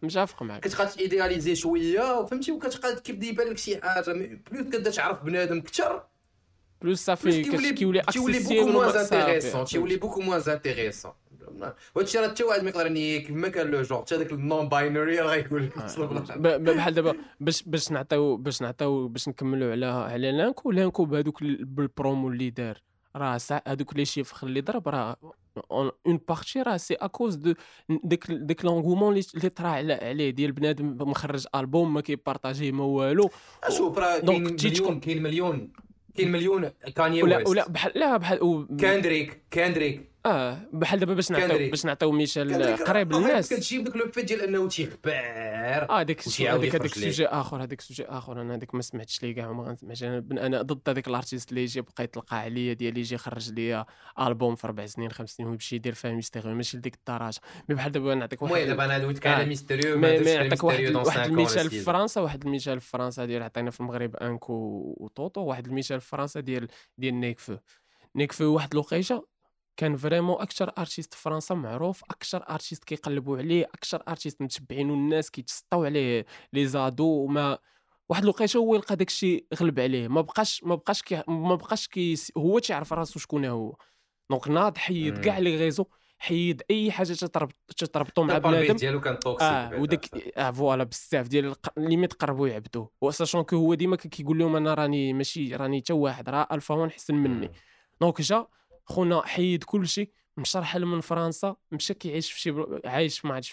[0.04, 4.12] متفق معك كتبقى ت idéaliser شوية فهمتي وكتبقى كيبدا يبان لك شي حاجة
[4.51, 6.04] plus كتبدا تعرف بنادم أكثر
[6.82, 7.74] plus صافي كيولي
[8.14, 11.11] كيولي beaucoup moins intéressant تيولي beaucoup moins intéressant
[11.95, 14.70] وهادشي راه حتى واحد ما يقدر ينيك كما كان le jour حتى داك ال non
[14.70, 15.78] binaire راه يقول لك
[16.58, 21.66] بحال دابا باش باش نعطيو باش نعطيو باش نكملوا على على لانكو لانكو بهذوك ال-
[21.66, 22.78] بالبرومو اللي دار
[23.16, 23.38] راه
[23.68, 25.18] هذوك les chiffres اللي ضرب راه
[25.72, 27.53] en partie راه c'est à cause de
[27.89, 33.30] ديك ديك l'engouement اللي طرا عليه ديال بنادم مخرج البوم ما كيبارطاجيه ما والو
[33.70, 35.72] شوف راه كاين مليون كاين مليون
[36.16, 41.70] كاين مليون كاني ولا ولا بحال لا بحال كاندريك كاندريك آه بحال دابا باش نعطيو.
[41.70, 46.11] باش نعطيو مثال قريب للناس كتجيب داك le fait ديال انه تيخبر آه عاود
[46.41, 46.86] هذاك هذاك.
[46.86, 50.03] ال sujet آخر هذاك ال sujet آخر أنا هذاك ما سمعتش ليه كاع وما غنسمعش
[50.03, 53.51] أنا بن- أنا ضد هذاك ال artiste اللي يجي بقى يطلق عليا ديال يجي يخرج
[53.53, 53.86] ليا
[54.20, 57.91] ألبوم في أربع سنين خمس سنين ويمشي يدير فيها mystérieux ماشي لديك الدرجه mais بحال
[57.91, 59.47] دابا نعطيك واحد المهم دابا أنا دويتك على آه.
[59.47, 63.26] mystérieux mais ما نعطيك واحد mystérieux واحد 5 المثال في فرنسا واحد المثال في فرنسا
[63.26, 64.53] ديال عطينا في المغرب أنكو
[64.99, 66.67] وطوطو واحد المثال في فرنسا ديال
[66.97, 67.57] ديال Nekfeu
[68.15, 69.38] Nekfeu واحد الوقيته
[69.80, 75.32] كان vraiment أكثر artiste في فرنسا معروف أكثر artiste كيقلبوا عليه أكثر artiste متبعين والناس
[75.32, 77.57] كيتسطاو عليه les ados وما
[78.09, 82.15] واحد الوقيته هو يلقى داكشي غلب عليه ما بقاش ما بقاش كي ما بقاش كي
[82.38, 83.75] هو تيعرف راسو شكون هو
[84.30, 85.17] donc ناض حيد.
[85.17, 85.86] كاع les réseaux
[86.17, 89.80] حيد أي حاجة تتربط تتربطو مع بنادم ديالو كان toxique آه.
[89.80, 94.55] وداك آه voilà بزاف ديال limite قربوا يعبدوه و sachant que هو ديما كيقول لهم
[94.55, 97.51] أنا راني ماشي راني حتى واحد راه الفا وان احسن مني.
[98.01, 98.47] donc جا
[98.89, 99.63] خونا حيد
[100.37, 102.53] مشى رحل من فرنسا مشى كيعيش في شي
[102.85, 103.51] عايش ما عرفتش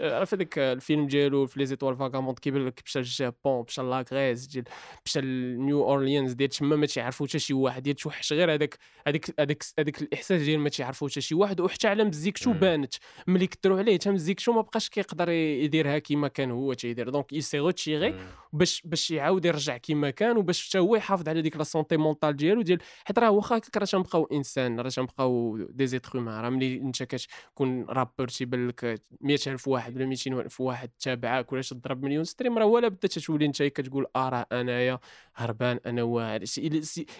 [0.00, 4.64] عارف هذاك الفيلم ديالو في Les étoiles vagabondes كيبان لك مشى للجابون مشى لاغريس ديال
[5.06, 9.40] مشى لنيو أورليانز ديال تما ما تيعرفو حتى شي واحد ديال توحش غير هذاك هذاك
[9.40, 12.52] هذاك هذاك الإحساس ديال ما تيعرفو حتى شي واحد وحتى على مزيكتو.
[12.52, 12.94] بانت
[13.26, 17.39] ملي كثروا عليه حتى مزيكتو ما بقاش كيقدر يديرها كيما كان هو تيدير donc il
[17.39, 18.18] s'est retiré مم.
[18.52, 22.36] باش باش يعاود يرجع كيما كان وباش حتى هو يحافظ على ديك la santé mentale
[22.36, 26.50] ديالو ديال حيت راه واخا هكاك راه تنبقاو إنسان راه تنبقاو des êtres humains راه
[26.50, 32.24] ملي أنت كتكون rappeur تيبان لك 100000 واحد ولا 200000 واحد تابعك ولا تضرب مليون
[32.24, 35.00] stream راه ولا بدا تتولي انت كتقول راه أنايا
[35.36, 36.44] هربان أنا واعر.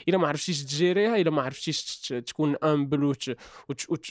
[0.09, 3.31] إلا ما عرفتيش تجيريها إلا ما عرفتيش تكون humble وت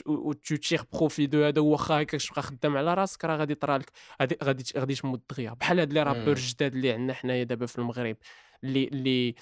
[0.06, 3.90] وت tirer profit de هذا واخا هكاك تبقى خدام على راسك راه غادي طرا لك
[4.20, 5.52] غادي غادي غادي تموت دغيا.
[5.52, 6.34] بحال هاد les rappeurs.
[6.34, 8.16] جداد اللي عندنا حنايا دابا في المغرب
[8.64, 9.34] اللي اللي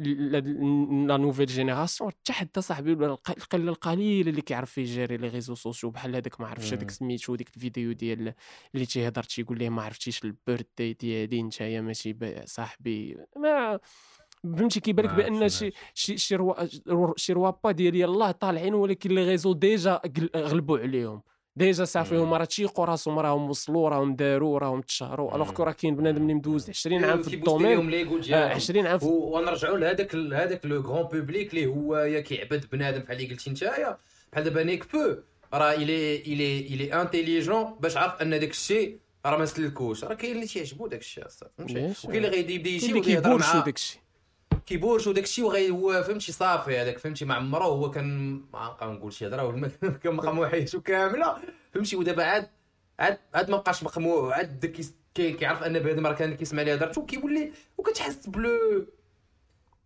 [0.00, 5.90] la nouvelle génération حتى حتى صاحبي ولا القله القليله اللي كيعرف يجيري les réseaux sociaux
[5.90, 6.90] بحال هذاك ما عرفتش هذاك.
[6.90, 8.34] سميتو ديك الفيديو ديال
[8.74, 13.80] اللي تيهضر تيقول ليه ما عرفتيش ال birthday ديالي نتايا ماشي صاحبي ما
[14.44, 16.54] فهمتي كيبان لك بان شي شي شي روا
[16.88, 20.00] رو- شي روابا ديال يلاه طالعين ولكن les réseaux déjà
[20.36, 21.22] غلبوا عليهم
[21.56, 22.16] déjà صافي.
[22.16, 26.22] هما راه تيقوا راسهم راهم وصلوا راهم داروا راهم تشهروا alors que راه كاين بنادم
[26.22, 30.14] اللي مدوز 20 عام في ال domaine لهم l'ego آه، ديالهم 20 عام ونرجعوا لهذاك
[30.14, 33.98] هذاك le grand public اللي هو يا كيعبد بنادم بحال اللي قلتي نتايا
[34.32, 35.16] بحال دابا Nekfeu
[35.54, 40.34] راه الي الي الي انتيليجون باش عارف ان داك الشيء راه ما سلكوش راه كاين
[40.36, 42.06] اللي تيعجبو داك الشيء اصاحبي فهمتي.
[42.08, 44.01] وكاين اللي غيدي يبدا كاين يجي ويهضر كيبورشو مع داكشي
[44.66, 49.12] كيبورش وداك الشيء وغي هو فهمتي صافي هذاك فهمتي ما عمره هو كان ما غنقول
[49.12, 49.70] شي هضره
[50.02, 51.36] كان مقموع حياته كامله
[51.74, 52.48] فهمتي؟ ودابا عاد
[52.98, 54.66] عاد عاد ما بقاش مقموع عاد
[55.14, 58.86] كيعرف أن بنادم راه كان كيسمع ليه هضرته كيولي وكتحس بلو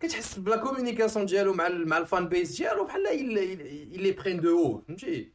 [0.01, 4.79] كتحس بلا communication ديالو مع مع ال fan base ديالو بحال اللي برين دو هو
[4.79, 5.33] فهمتي؟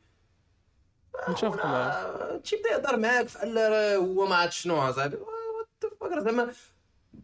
[1.28, 3.58] متفق معاك آه، تيبدا يهضر معاك بحال
[3.96, 5.18] هو ما عرفت شنو اصاحبي
[6.02, 6.52] فكر زعما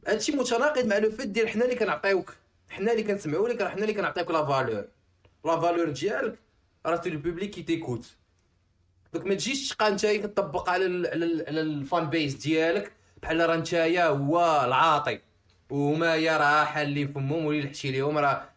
[0.08, 2.34] هادشي متناقض مع le fait ديال حنا اللي كنعطيوك
[2.70, 4.86] حنا اللي كنسمعوا لك راه حنا اللي كنعطيوك la valeur
[5.46, 6.40] la valeur ديالك
[6.86, 8.06] راه c'est le public qui t'écoute
[9.14, 12.92] donc ما تجيش تبقى نتايا كطبق على ال على, ال على ال fan base ديالك
[13.22, 15.20] بحال راه نتايا هو العاطي.
[15.70, 18.50] وهما يا راه حالين فمهم واللي لحتي ليهم راه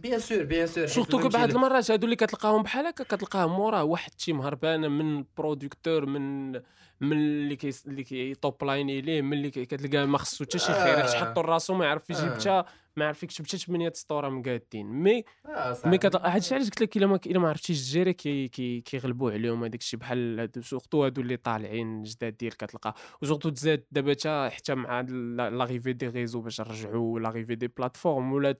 [0.00, 3.84] bien sûr bien sûr surtout بعض ال- المرات هادو اللي كتلقاهم بحال هكا كتلقاهم موراه
[3.84, 6.52] واحد team هربانه من producteur من
[7.00, 11.02] من اللي كي اللي كيطوب لايني ليه من اللي كتلقاه ما خصو حتى شي خير
[11.02, 11.30] حيت آه.
[11.30, 12.66] حطو راسو ما يعرف يجيب آه.
[12.98, 15.76] ما يعرف يكتب حتى 8 سطوره مقادين mais آه،.
[15.84, 16.16] mais كت...
[16.16, 19.64] هادشي علاش قلت لك إلا ما إلا ما عرفتيش ت gérer كي كي كيغلبوا عليهم
[19.64, 22.94] هذاك الشيء بحال هادو surtout هادو اللي طالعين جداد ديال كتلقى.
[23.22, 28.32] و surtout تزاد دابا حتى حتى مع l'arrivée des réseaux باش نرجعوا l'arrivée des plateformes
[28.32, 28.56] ولا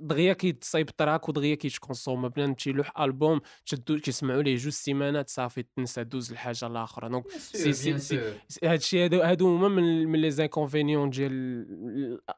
[0.00, 5.62] دغيا كيتصايب track ودغيا كيت consomme بنادم تيلوح ألبوم تشدو كيسمعوا ليه جوج سيمانات صافي
[5.76, 7.08] تنسى دوز الحاجة الآخرى.
[7.08, 8.32] donc c'est- c'est- c'est-
[8.64, 11.36] هادشي هادو هادو هما من من les inconvénients ديال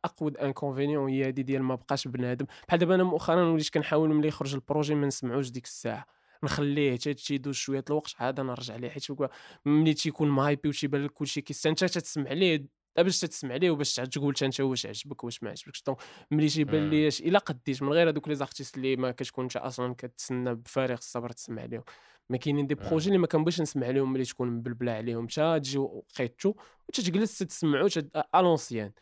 [0.04, 2.46] اقود inconvénient هي هادي ديال ما بقاش بنادم.
[2.68, 6.06] بحال دابا أنا مؤخرا وليت كنحاول ملي يخرج ال projet ما نسمعوش ديك الساعة.
[6.44, 9.06] نخليه حتى تيدوز شوية الوقت عاد نرجع ليه حيت
[9.66, 12.66] ملي تيكون م hypé وتيبان لك كلشي كيستان أنت تتسمع ليه؟
[12.96, 15.82] لا باش تتسمع ليه وباش تقول أنت واش عجبك واش ما عجبكش.
[15.86, 15.98] donc
[16.30, 16.90] ملي تيبان.
[16.90, 20.94] لي إلا قديت من غير هذوك les artistes اللي ما كتكون انت أصلا كتسنى بفارغ
[20.94, 21.82] الصبر تسمع ليهم.
[22.30, 22.74] ما كاينين des.
[22.74, 25.28] projets اللي ما كنبغيش نسمع لهم ملي تكون مبلبلة عليهم.
[25.28, 26.54] حتى تجي وقيتو
[26.88, 27.88] وتتجلس تسمعو
[28.34, 28.92] الونسيان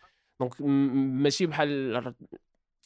[0.40, 2.14] donc ماشي بحال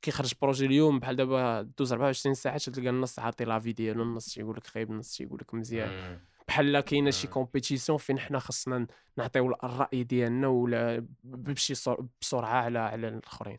[0.02, 4.56] كيخرج projet اليوم بحال دابا دوز 24 ساعة تلقى النص عاطي l'avis ديالو النص تيقول
[4.56, 6.18] لك خايب النص تيقول لك مزيان.
[6.48, 7.26] بحال لا كاينة شي.
[7.26, 8.86] compétition فين حنا خصنا
[9.16, 11.74] نعطيو الرأي ديالنا ولا بشي
[12.20, 13.58] بسرعة على على الآخرين.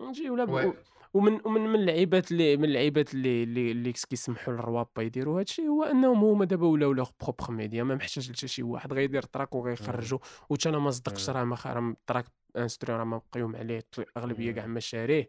[0.00, 0.74] نجي ولا.
[1.14, 5.84] ومن ومن من اللعيبات اللي من اللعيبات اللي اللي, اللي كيسمحوا للروابا يديروا هادشي هو
[5.84, 10.18] أنهم هما دابا ولاو leur propre média ما محتاج حتى شي واحد غيدير track وغيخرجوا
[10.50, 12.24] وتا أنا ما صدقتش راه ما راه track
[12.56, 15.28] انستري راه ما مقيوم عليه الاغلبيه كاع ما شاريه.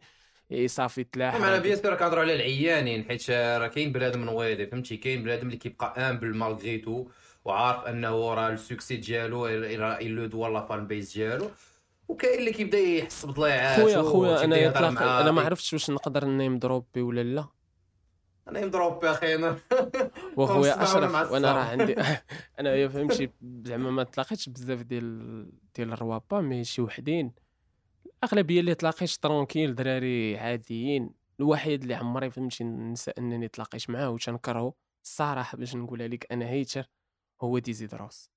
[0.51, 1.35] إيه صافي تلاح.
[1.35, 5.57] أنا bien sûr كنهضروا على العيانين حيت راه كاين بنادم نويضي فهمتي؟ كاين بنادم اللي
[5.57, 7.07] كيبقى humble malgré tout
[7.45, 9.47] وعارف أنه راه ال succès ديالو
[10.01, 11.51] le doit la fan base ديالو.
[12.13, 17.01] وكاين اللي كيبدا يحس بضياعات خويا خويا أنا أنا ما عرفتش واش نقدر name dropper
[17.01, 17.45] ولا لا.
[18.47, 19.57] أنا name dropper أخي أنا
[20.37, 21.95] وخويا أشرف وأنا راه عندي
[22.59, 23.29] أنا فهمتي
[23.63, 27.31] زعما ما تلاقيتش بزاف ديال ديال الروابا mais شي وحدين.
[28.23, 31.09] الأغلبية اللي تلاقيت tranquille دراري عاديين.
[31.39, 36.89] الوحيد اللي عمري فهمتي ننسى أنني تلاقيت معاه وتنكرهو الصراحة باش نقولها لك أنا hater
[37.41, 38.29] هو Dizzy DROS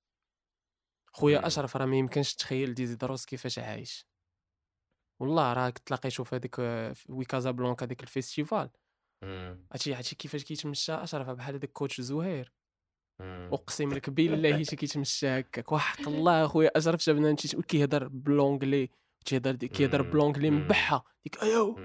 [1.13, 4.07] خويا أشرف راه ما يمكنش تخيل Dizzy DROS كيفاش عايش.
[5.19, 6.59] والله راه تلاقيتو في هذيك
[7.09, 8.69] WeCasablanca ديك ال festival.
[9.71, 12.53] عرفتي عرفتي كيفاش كيتمشى أشرف بحال هذاك coach زهير.
[13.21, 15.71] أقسم لك بالله حتى كيتمشى هكاك.
[15.71, 17.35] وحق الله اخويا أشرف شافنا
[17.67, 18.89] كيهضر ب l'anglais
[19.27, 21.75] تيهضر كيهضر ب l'anglais مبحه ديك ايوا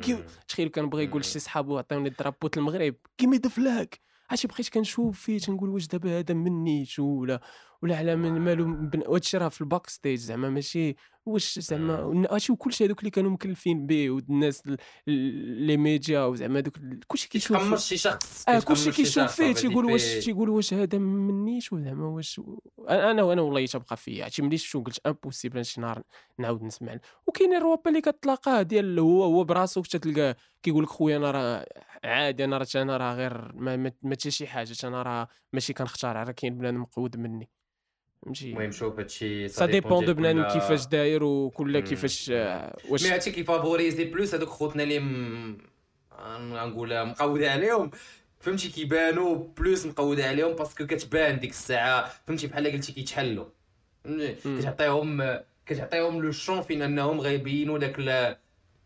[0.49, 4.01] تخيل كان بغى يقول شي صحابو عطيوني drapeau ت المغرب give me the flag
[4.31, 7.41] عرفتي بقيت كنشوف فيه تنقول واش دابا هذا منيت ولا؟
[7.83, 12.87] ولا على من مالو هادشي راه في ال backstage زعما ماشي واش زعما هادشي وكلشي
[12.87, 14.62] هذوك اللي كانوا مكلفين به والناس
[15.07, 20.49] les médias وزعما دوك كلشي كيشوف شي شخص آه كلشي كيشوف فيه تيقول واش تيقول
[20.49, 22.41] واش هذا منيش وزعما واش
[22.89, 26.03] أنا وأنا والله تبقى فيا عرفتي ملي شفتو قلت impossible شي نهار
[26.39, 31.30] نعاود نسمع وكاين الروابا اللي كتلاقاه ديال هو هو براسو تلقاه كيقول لك خويا أنا
[31.30, 31.66] راه
[32.05, 36.33] عادي أنا راه أنا راه غير ما, ما, شي حاجة أنا راه ماشي كنختار راه
[36.33, 37.51] كاين بنادم مقود مني.
[38.23, 42.29] فهمتي المهم شوف هادشي ça dépend de بنادم كيفاش داير وكل كيفاش
[42.89, 44.99] واش mais هادشي كي favoriser plus هادوك خوتنا اللي
[46.31, 47.91] غنقولها مقود عليهم.
[48.41, 52.12] فهمتي؟ كيبانوا plus مقود عليهم parce que كتبان ديك الساعة.
[52.27, 53.45] فهمتي؟ بحال قلتي كيتحلوا
[54.45, 58.01] كتعطيهم كتعطيهم le champ فين انهم غيبينوا داك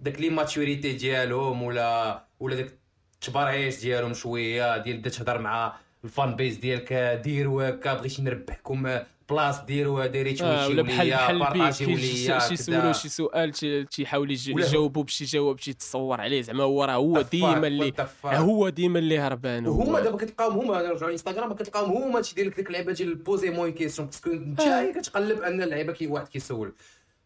[0.00, 2.72] داك l'immaturité ديالهم ولا ولا داك
[3.14, 6.92] التبرعيش ديالهم شوية ديال تهضر مع ال fan base ديالك
[7.24, 8.98] ديروا هكا بغيتي نربحكم
[9.30, 13.52] بلاص ديروا ديريتو آه ولا بحال بحال شي سولو شي سؤال
[13.90, 17.92] تيحاول يجاوبو بشي جواب تصور عليه زعما هو راه هو ديما اللي
[18.24, 22.68] هو ديما اللي هربان وهما دابا كتلقاهم هما نرجعوا للانستغرام كتلقاهم هما تيدير لك ديك
[22.68, 24.62] اللعبه ديال posez-moi questions parce que انت.
[24.96, 26.72] كتقلب أن اللعيبة كي واحد كيسول.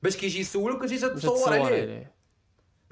[0.02, 2.12] باش كيجي يسولك كتجي تصور عليه.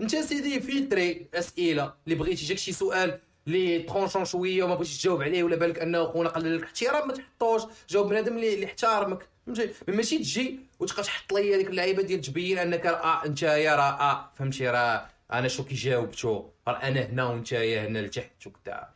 [0.00, 5.22] انت سيدي filtrer أسئلة اللي بغيتي جاك شي سؤال لي tranchant شوية وما بغيتيش تجاوب
[5.22, 9.28] عليه ولا بالك أنه خونا قلل لك الاحترام ما تحطوش جاوب بنادم اللي اللي احترمك.
[9.46, 14.11] فهمتي؟ ماشي تجي وتبقى تحط لي هذيك اللعيبة ديال تبين أنك راه أنت يا راه
[14.11, 18.88] آه فهمتي؟ راه أنا شو كي جاوبتو راه أنا هنا وأنت هنا لتحت وكذا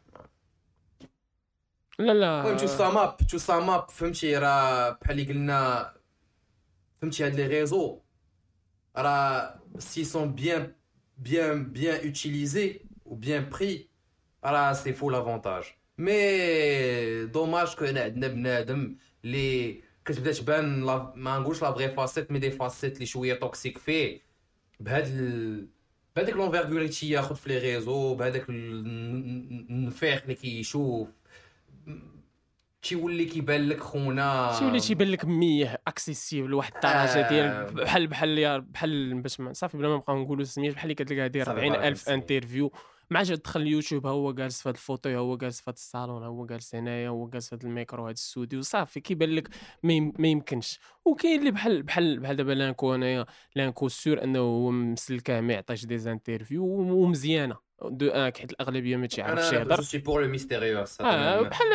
[1.99, 2.41] لا لا.
[2.41, 5.93] المهم تو سام اب تو سام اب فهمتي؟ راه بحال اللي قلنا.
[7.03, 7.99] فهمتي؟ هاد les réseaux
[8.97, 10.73] راه si c'est bien
[11.19, 13.92] bien bien utilisé ou bien pris.
[14.45, 15.65] راه c'est full avantage
[15.99, 20.81] mais dommage que عندنا بنادم اللي كتبدا تبان
[21.15, 24.21] ما نقولش la vraie facette mais des facettes اللي شوية toxique فيه
[24.81, 25.69] بهاد ال...
[26.17, 31.09] بهذاك l'envergure اللي تياخذ في les réseaux بهذاك النفيق اللي كيشوف
[32.83, 39.21] تيولي كيبان لك خونا تيولي تيبان لك mais accessible لواحد الدرجه ديال بحال بحال بحال
[39.21, 42.73] باش صافي بلا ما نبقاو نقولوا سميت بحال اللي كتلقى داير 40000 interview
[43.13, 46.47] مع جا دخل اليوتيوب هو جالس في هذا الفوتو هو جالس في هذا الصالون هو
[46.47, 49.49] جالس هنايا هو جالس في هذا الميكرو هذا الاستوديو صافي كيبان لك
[49.83, 50.79] ما يمكنش.
[51.05, 53.27] وكاين اللي بحال بحال بحال دابا l'Anco انايا
[53.57, 57.57] l'Anco sûr انه هو مسلكه ما يعطيش des interviews ومزيانه.
[57.85, 59.75] De un حيت الأغلبية ما تيعرفش يهضر.
[59.75, 61.73] أنا سي بور لو ميستيريو آه بحال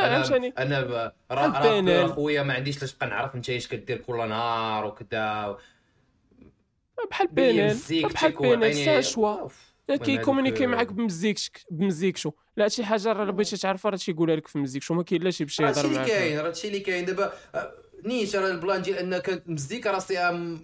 [0.57, 5.57] أنا راه خويا ما عنديش لاش نبقى نعرف أنت اش كدير كل نهار وكذا
[7.09, 9.47] بحال بينال بحال بينال سا شوا.
[9.95, 12.31] كي communiquer معاك بمزيكش بمزيكتو.
[12.57, 15.45] لا شي حاجة راه بغيتي تعرفها راه تيقولها لك في مزيكشو ما كاين لا شي
[15.45, 17.05] بشي يهضر معاك هادشي اللي كاين راه هادشي اللي كاين.
[17.05, 17.73] دابا آه،
[18.05, 20.15] نيت راه ال plan ديال أنك المزيكا راه c'est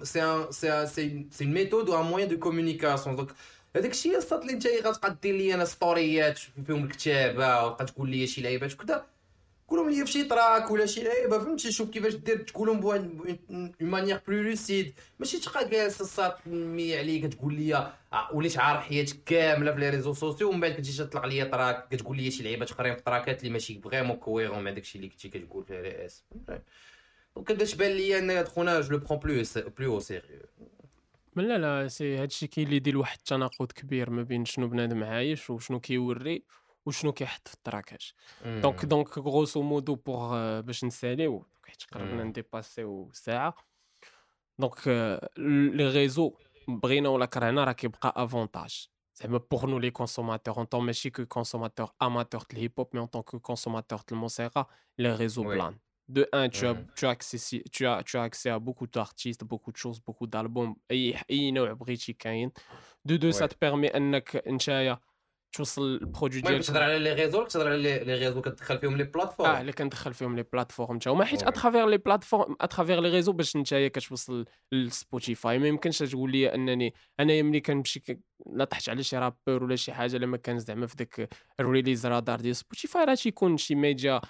[0.04, 3.30] c'est c'est c'est c'est méthode ou un moyen de communication donc
[3.76, 8.28] هذاك الشيء الصاد اللي انت غتبقى دير لي أنا ستوريات فيهم الكتابة وتبقى تقول لي
[8.28, 9.06] شي لعيبات وكذا
[9.74, 13.36] قولهم لي في شي track ولا شي لعيبه فهمتي شوف كيفاش دير تقولهم d'une
[13.82, 17.94] manière plus lucide ماشي تبقى جالس الصاد mais عليك تقول لي
[18.34, 22.18] وليت عارف حياتك كاملة في les réseaux sociaux ومن بعد كتجي تطلق لي track كتقول
[22.18, 25.64] لي شي لعيبات أخرين في تراكات اللي ماشي vraiment cohérents مع داكشي اللي كنتي كتقول
[25.64, 26.64] في اس donc
[27.48, 29.44] كدا تبان لي أن خونا je le prends plus
[29.78, 30.40] plus au sérieux
[31.36, 35.50] لا لا سي هادشي كاين اللي يدير واحد التناقض كبير ما بين شنو بنادم عايش
[35.50, 36.44] وشنو كيوري.
[36.86, 38.14] وشنو كيحط في التراكاج
[38.46, 42.30] donc donc grosso modo pour باش نساليو حيت قربنا مم.
[42.30, 43.56] نديباسيو ساعة
[44.60, 44.88] donc
[45.38, 46.34] les réseaux
[46.68, 51.26] بغينا ولا كرهنا راه كيبقى avantage زعما pour nous les consommateurs en tant ماشي que
[51.26, 55.44] consommateur amateur د ال hip hop mais en tant que consommateur د الموسيقى les réseaux
[55.44, 55.48] Oui.
[55.48, 55.78] plan
[56.10, 56.86] De un, tu as, Mhm.
[56.98, 60.28] tu, as accès, tu, as, tu as accès à beaucoup d'artistes, beaucoup de choses, beaucoup
[60.28, 60.76] d'albums.
[60.92, 62.52] أي أي نوع بغيتي كاين.
[63.08, 63.48] De deux, ça Ouais.
[63.48, 65.00] te permet أنك نتايا
[65.54, 68.98] توصل ال produit ديالك كتهضر على les réseaux ولا كتهضر على les réseaux كتدخل فيهم
[68.98, 71.44] les آه plateformes اللي كندخل فيهم les plateformes تا هما حيت.
[71.44, 76.32] à travers les plateformes à travers les réseaux باش نتايا كتوصل لسبوتيفاي ما يمكنش تقول
[76.32, 78.20] لي أنني انايا ملي كنمشي ك...
[78.54, 81.30] لا طحت على شي rappeur ولا شي حاجة لما كان زعما في داك
[81.60, 84.22] ال Release Radar ديال سبوتيفاي راه تيكون شي média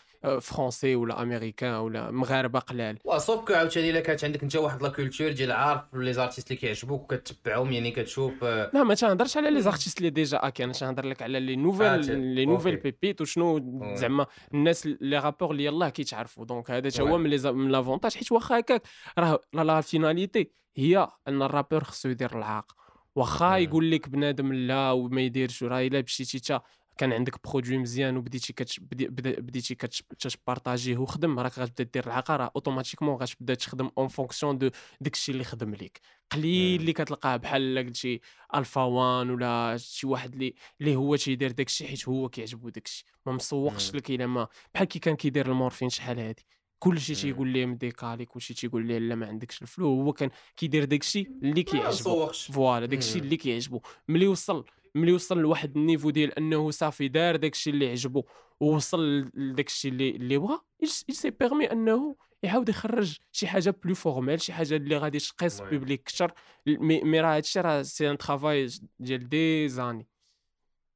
[0.41, 4.82] français ولا أمريكان ولا مغاربة قلال وا sauf que عاوتاني إلا كانت عندك انت واحد
[4.84, 9.38] la culture ديال عارف les artistes اللي كيعجبوك وكتبعهم يعني كتشوف آه، لا ما تنهضرش
[9.38, 12.76] على les artistes اللي déjà acquis أنا تنهضر لك على les آه، nouvelles les nouvelles.
[12.76, 13.80] pépites وشنو.
[13.95, 17.17] زعما الناس les rappeurs اللي يلاه كيتعرفوا donc هذا تا هو.
[17.17, 18.82] من l'avantage حيت واخا هكاك
[19.19, 22.71] راه la finalité هي أن ال rappeur خصو يدير العاق
[23.15, 23.57] واخا.
[23.57, 26.61] يقول لك بنادم لا وما يديرش راه إلا مشيتي تا
[26.97, 29.07] كان عندك produit مزيان وبديتي كتش بدي-
[29.41, 34.07] بديتي كتش- كت partager ه وخدم راك غتبدا دير العاقه راه automatiquement غتبدا تخدم en
[34.07, 34.69] fonction de
[35.01, 35.99] داكشي اللي خدم ليك
[36.31, 36.79] قليل.
[36.81, 38.21] اللي كتلقاه بحال قلتي
[38.55, 43.31] Alpha One ولا شي واحد اللي اللي هو تيدير داكشي حيت هو كيعجبو داكشي ما
[43.33, 43.95] مسوقش.
[43.95, 46.45] لك إلا ما بحال كي كان كيدير المورفين شحال هادي
[46.79, 47.15] كلشي.
[47.15, 51.27] تيقول ليه مديكالي كلشي تيقول ليه لا ما عندكش ال flow هو كان كيدير داكشي
[51.43, 53.19] اللي كيعجبو voilà داكشي.
[53.19, 54.65] اللي كيعجبو ملي وصل
[54.95, 58.23] ملي وصل لواحد ال niveau ديال انه صافي دار داكشي اللي عجبو
[58.59, 64.41] ووصل لداكشي اللي اللي بغا il s'est permis انه يعاود يخرج شي حاجة plus formelle
[64.41, 65.61] شي حاجة اللي غادي تقيس.
[65.61, 66.31] public كثر
[66.67, 68.67] mais راه هادشي راه c'est un travail
[68.99, 70.07] ديال des années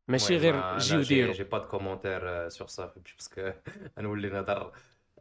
[0.07, 1.38] ماشي غير j'ai j'ai des raps.
[1.38, 3.51] j'ai pas de commentaire sur ça parce que
[3.97, 4.71] نولي نهضر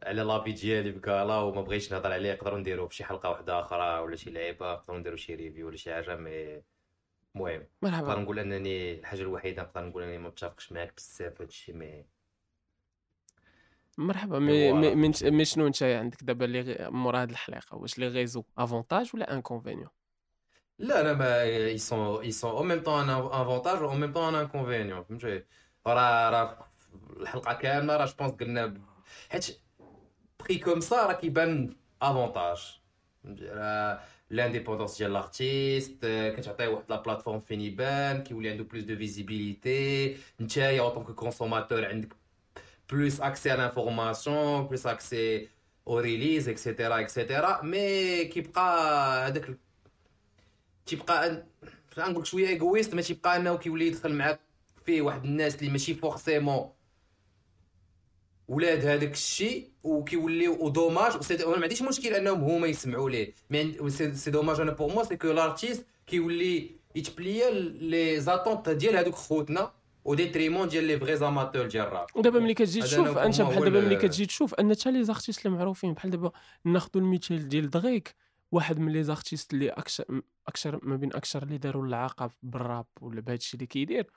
[0.03, 3.99] على لابي ديالي بكالا وما بغيتش نهضر عليه نقدروا نديرو في شي حلقة واحدة أخرى
[3.99, 6.61] ولا شي لعيبة نقدروا نديرو شي review ولا شي حاجة mais
[7.37, 11.43] المهم نقدر مرحبا نقول أنني الحاجة الوحيدة نقدر نقول أنني ما متفقش معاك بزاف في
[11.43, 12.05] هادشي مي
[13.97, 14.39] مرحبا.
[14.39, 15.11] مي مي مي.
[15.37, 19.89] مي شنو أنت عندك دابا اللي مورا هاد الحلقة واش les réseaux avantage ولا inconvénient
[20.79, 24.27] لا لا ما ils sont ils sont en même temps un avantage en même temps
[24.27, 25.01] un inconvénient.
[25.09, 25.43] فهمتي؟
[25.87, 26.67] راه راه
[27.19, 28.81] الحلقة كاملة راه je pense قلنا
[29.29, 29.59] حيت
[30.39, 32.79] pris comme ça راه كيبان avantage
[33.41, 36.05] راه l'indépendance ديال l'artiste
[36.37, 41.26] كتعطيه واحد la plateforme فين يبان كيولي عنده plus de visibilité نتايا en tant que
[41.26, 42.13] consommateur عندك
[42.91, 45.47] plus accès على l'information plus accès aux
[45.87, 49.57] releases et cetera et cetera mais كيبقى هذاك ال-
[50.85, 51.67] تيبقى أن-
[51.99, 54.39] غنقول لك شوية égoïste mais تيبقى انه كيولي يدخل معاك
[54.85, 56.69] فيه واحد الناس اللي ماشي forcément
[58.47, 63.09] ولاد هذاك الشيء وكيوليو و dommage و c'est- أنا ما عنديش مشكل أنهم هما يسمعوا
[63.09, 63.33] ليه.
[63.49, 68.69] mais c'est dommage أنا pour moi c'est que l'artiste كيولي يت plier à les attentes
[68.69, 69.71] ديال هذوك خوتنا
[70.05, 72.07] au détriment ديال les vrais amateurs ديال الراب.
[72.15, 75.57] ودابا ملي كتجي تشوف أنت بحال دابا ملي كتجي تشوف أن حتى les artistes اللي
[75.57, 76.31] معروفين بحال دابا
[76.65, 78.15] ناخذ المثال ديال دغيك
[78.51, 83.21] واحد من les artistes اللي أكثر أكثر ما بين أكثر اللي داروا العاقه بالراب ولا
[83.21, 84.07] بهادشي اللي كيدير.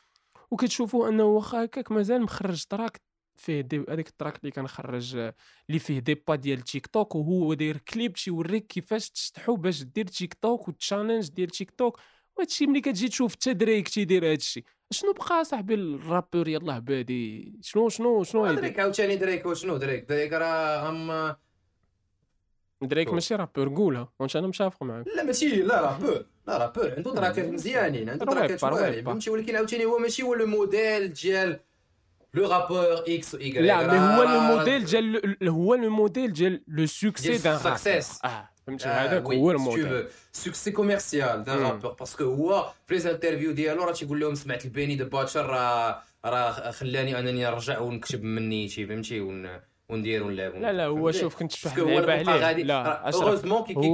[0.51, 3.01] وكتشوفوا أنه واخا هكاك مازال مخرج track
[3.41, 5.35] فيه دي هذيك ال track اللي كان خرج آه،
[5.69, 10.05] اللي فيه دي pas ديال تيك توك وهو داير كليب تيوريك كيفاش تشطحو باش دير
[10.05, 11.99] تيك توك وال challenge ديال تيك توك
[12.37, 14.65] وهادشي ملي كتجي تشوف حتى دريك تيدير هادشي.
[14.91, 20.09] شنو بقى صاحبي ال rappeur يلاه بادي؟ شنو شنو شنو دريك عاوتاني دريك وشنو دريك؟
[20.09, 21.37] دريك راه هم
[22.83, 23.13] دريك.
[23.13, 24.13] ماشي rappeur قولها.
[24.19, 25.07] وانت أنا متفق معاك.
[25.17, 28.61] لا ماشي لا rappeur لا rappeur عنده tracks مزيانين عنده tracks.
[28.61, 31.61] فهمتي؟ ولكن عاوتاني هو ماشي هو le modèle ديال
[32.35, 36.33] le rappeur X ou Y لا mais هو لو موديل ديال ل- هو le modèle
[36.33, 38.25] ديال le succès ديال dans ال success.
[38.25, 41.67] آه فهمتي هذاك هو ال modèle succès commercial dans مم.
[41.67, 45.05] rappeur parce que هو في les interviews ديالو راه تيقول لهم سمعت ال Benny the
[45.05, 49.61] Butcher راه راه خلاني انني نرجع ونكتب من نيتي فهمتي ون
[49.91, 52.63] وندير ونلعب لا لا هو؟ شوف كنت اللعيبه البقا عليه.
[52.65, 53.37] لا هو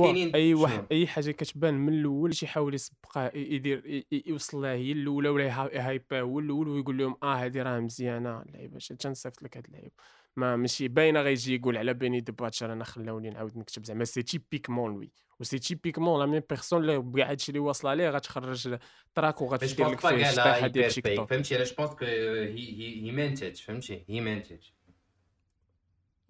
[0.03, 5.29] كاينين أي؟ واحد أي حاجة كتبان من الأول تيحاول يسبقها يدير يوصل لها هي الأولى
[5.29, 8.43] ولا يها- يهايبها هو الأول ويقول لهم آه هذه راه مزيانة.
[8.43, 9.91] اللعيبة تنصيفط لك هاد اللعيبه
[10.37, 14.05] ما ماشي باينة غيجي يقول على Benny the Butcher أنا خلاوني نعاود نكتب زعما.
[14.05, 18.11] c'est typiquement lui و c'est typiquement la même personne اللي كاع هادشي اللي واصله عليه
[18.11, 18.77] غتخرج
[19.15, 23.55] track وغتدير لك فيه ديال تيك توك فهمتي؟ أنا je pense que هي هي مانتج
[23.57, 24.59] فهمتي؟ هي مانتج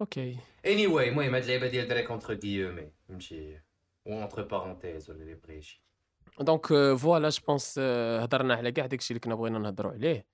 [0.01, 3.59] أوكي anyway المهم هاد اللعبه ديال دريك entre guillemets فهمتي
[4.05, 5.81] ou entre parenthèses ولا اللي بغيتي
[6.39, 6.65] donc
[6.97, 7.79] voilà je pense
[8.19, 10.25] هضرنا على كاع داكشي اللي كنا بغينا نهضروا عليه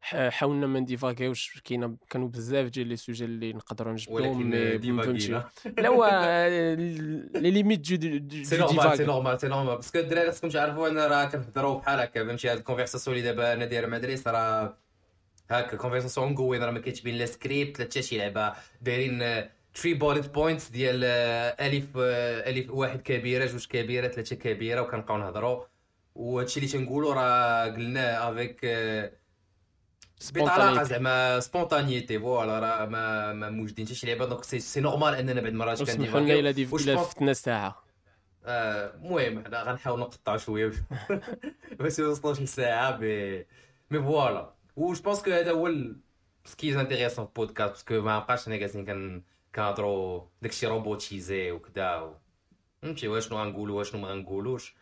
[0.00, 4.78] ح- حاولنا ما نديفاغيوش كاينة كانوا بزاف ديال les sujets اللي نقدروا نجبدهم ولكن mais
[4.78, 5.44] ديما فهمتي كاينة.
[5.78, 6.04] لا هو
[7.34, 10.48] les limites de de c'est normal c'est divague normal c'est normal parce que الدراري خاصكم
[10.48, 13.98] تعرفوا أنا راه كنهضروا بحال هكا فهمتي هاد ال conversation اللي دابا أنا داير مع
[13.98, 14.78] دريس راه
[15.50, 18.52] هكا conversation مقوين راه ما كاينش بين لا سكريبت لا حتى شي لعبة.
[18.82, 24.80] دايرين three bullet points ديال آه، ألف آه، ألف واحد كبيرة جوج كبيرة ثلاثة كبيرة
[24.80, 25.64] وكنبقاو نهضروا
[26.14, 28.60] وهادشي اللي تنقولوا راه قلناه avec
[30.34, 34.24] بطلاقة زعما spontanéité voilà راه ما ما موجدين حتى شي لعبة.
[34.24, 37.84] donc c'est normal أننا بعد المرات سمحوا لنا الا فتنا ساعة.
[38.44, 40.72] آه، المهم حنا غنحاول نقطعوا شوية.
[41.78, 42.96] باش ما يوصلوش لساعه
[43.90, 46.00] mais voilà و je pense que هذا هو ال-
[46.44, 49.22] ce qui est intéressant في البودكاست parce que ما بقاش حنا جالسين كن
[49.54, 52.14] كنهضروا داكشي robotisé وكذا و...
[52.82, 54.74] فهمتي واش شنو غنقولوا واش شنو ما غنقولوش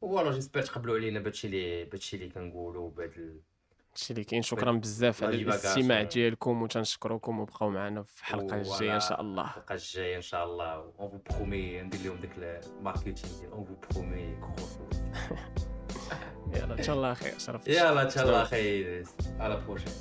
[0.00, 3.40] voilà j'espère تقبلوا علينا بهادشي اللي بهادشي اللي كنقولوا بهاد.
[3.90, 5.36] هادشي اللي كاين شكرا بزاف على.
[5.36, 10.44] الاستماع ديالكم وتنشكركم وبقاو معنا في الحلقة الجايه ان شاء الله الحلقة الجايه ان شاء
[10.44, 12.38] الله on vous promet ندير لهم داك
[12.78, 14.36] ال marketing ديال on vous promet
[16.56, 19.04] يلا ان شاء الله خير شرفت يلا ان شاء الله خير
[19.40, 19.92] à la prochaine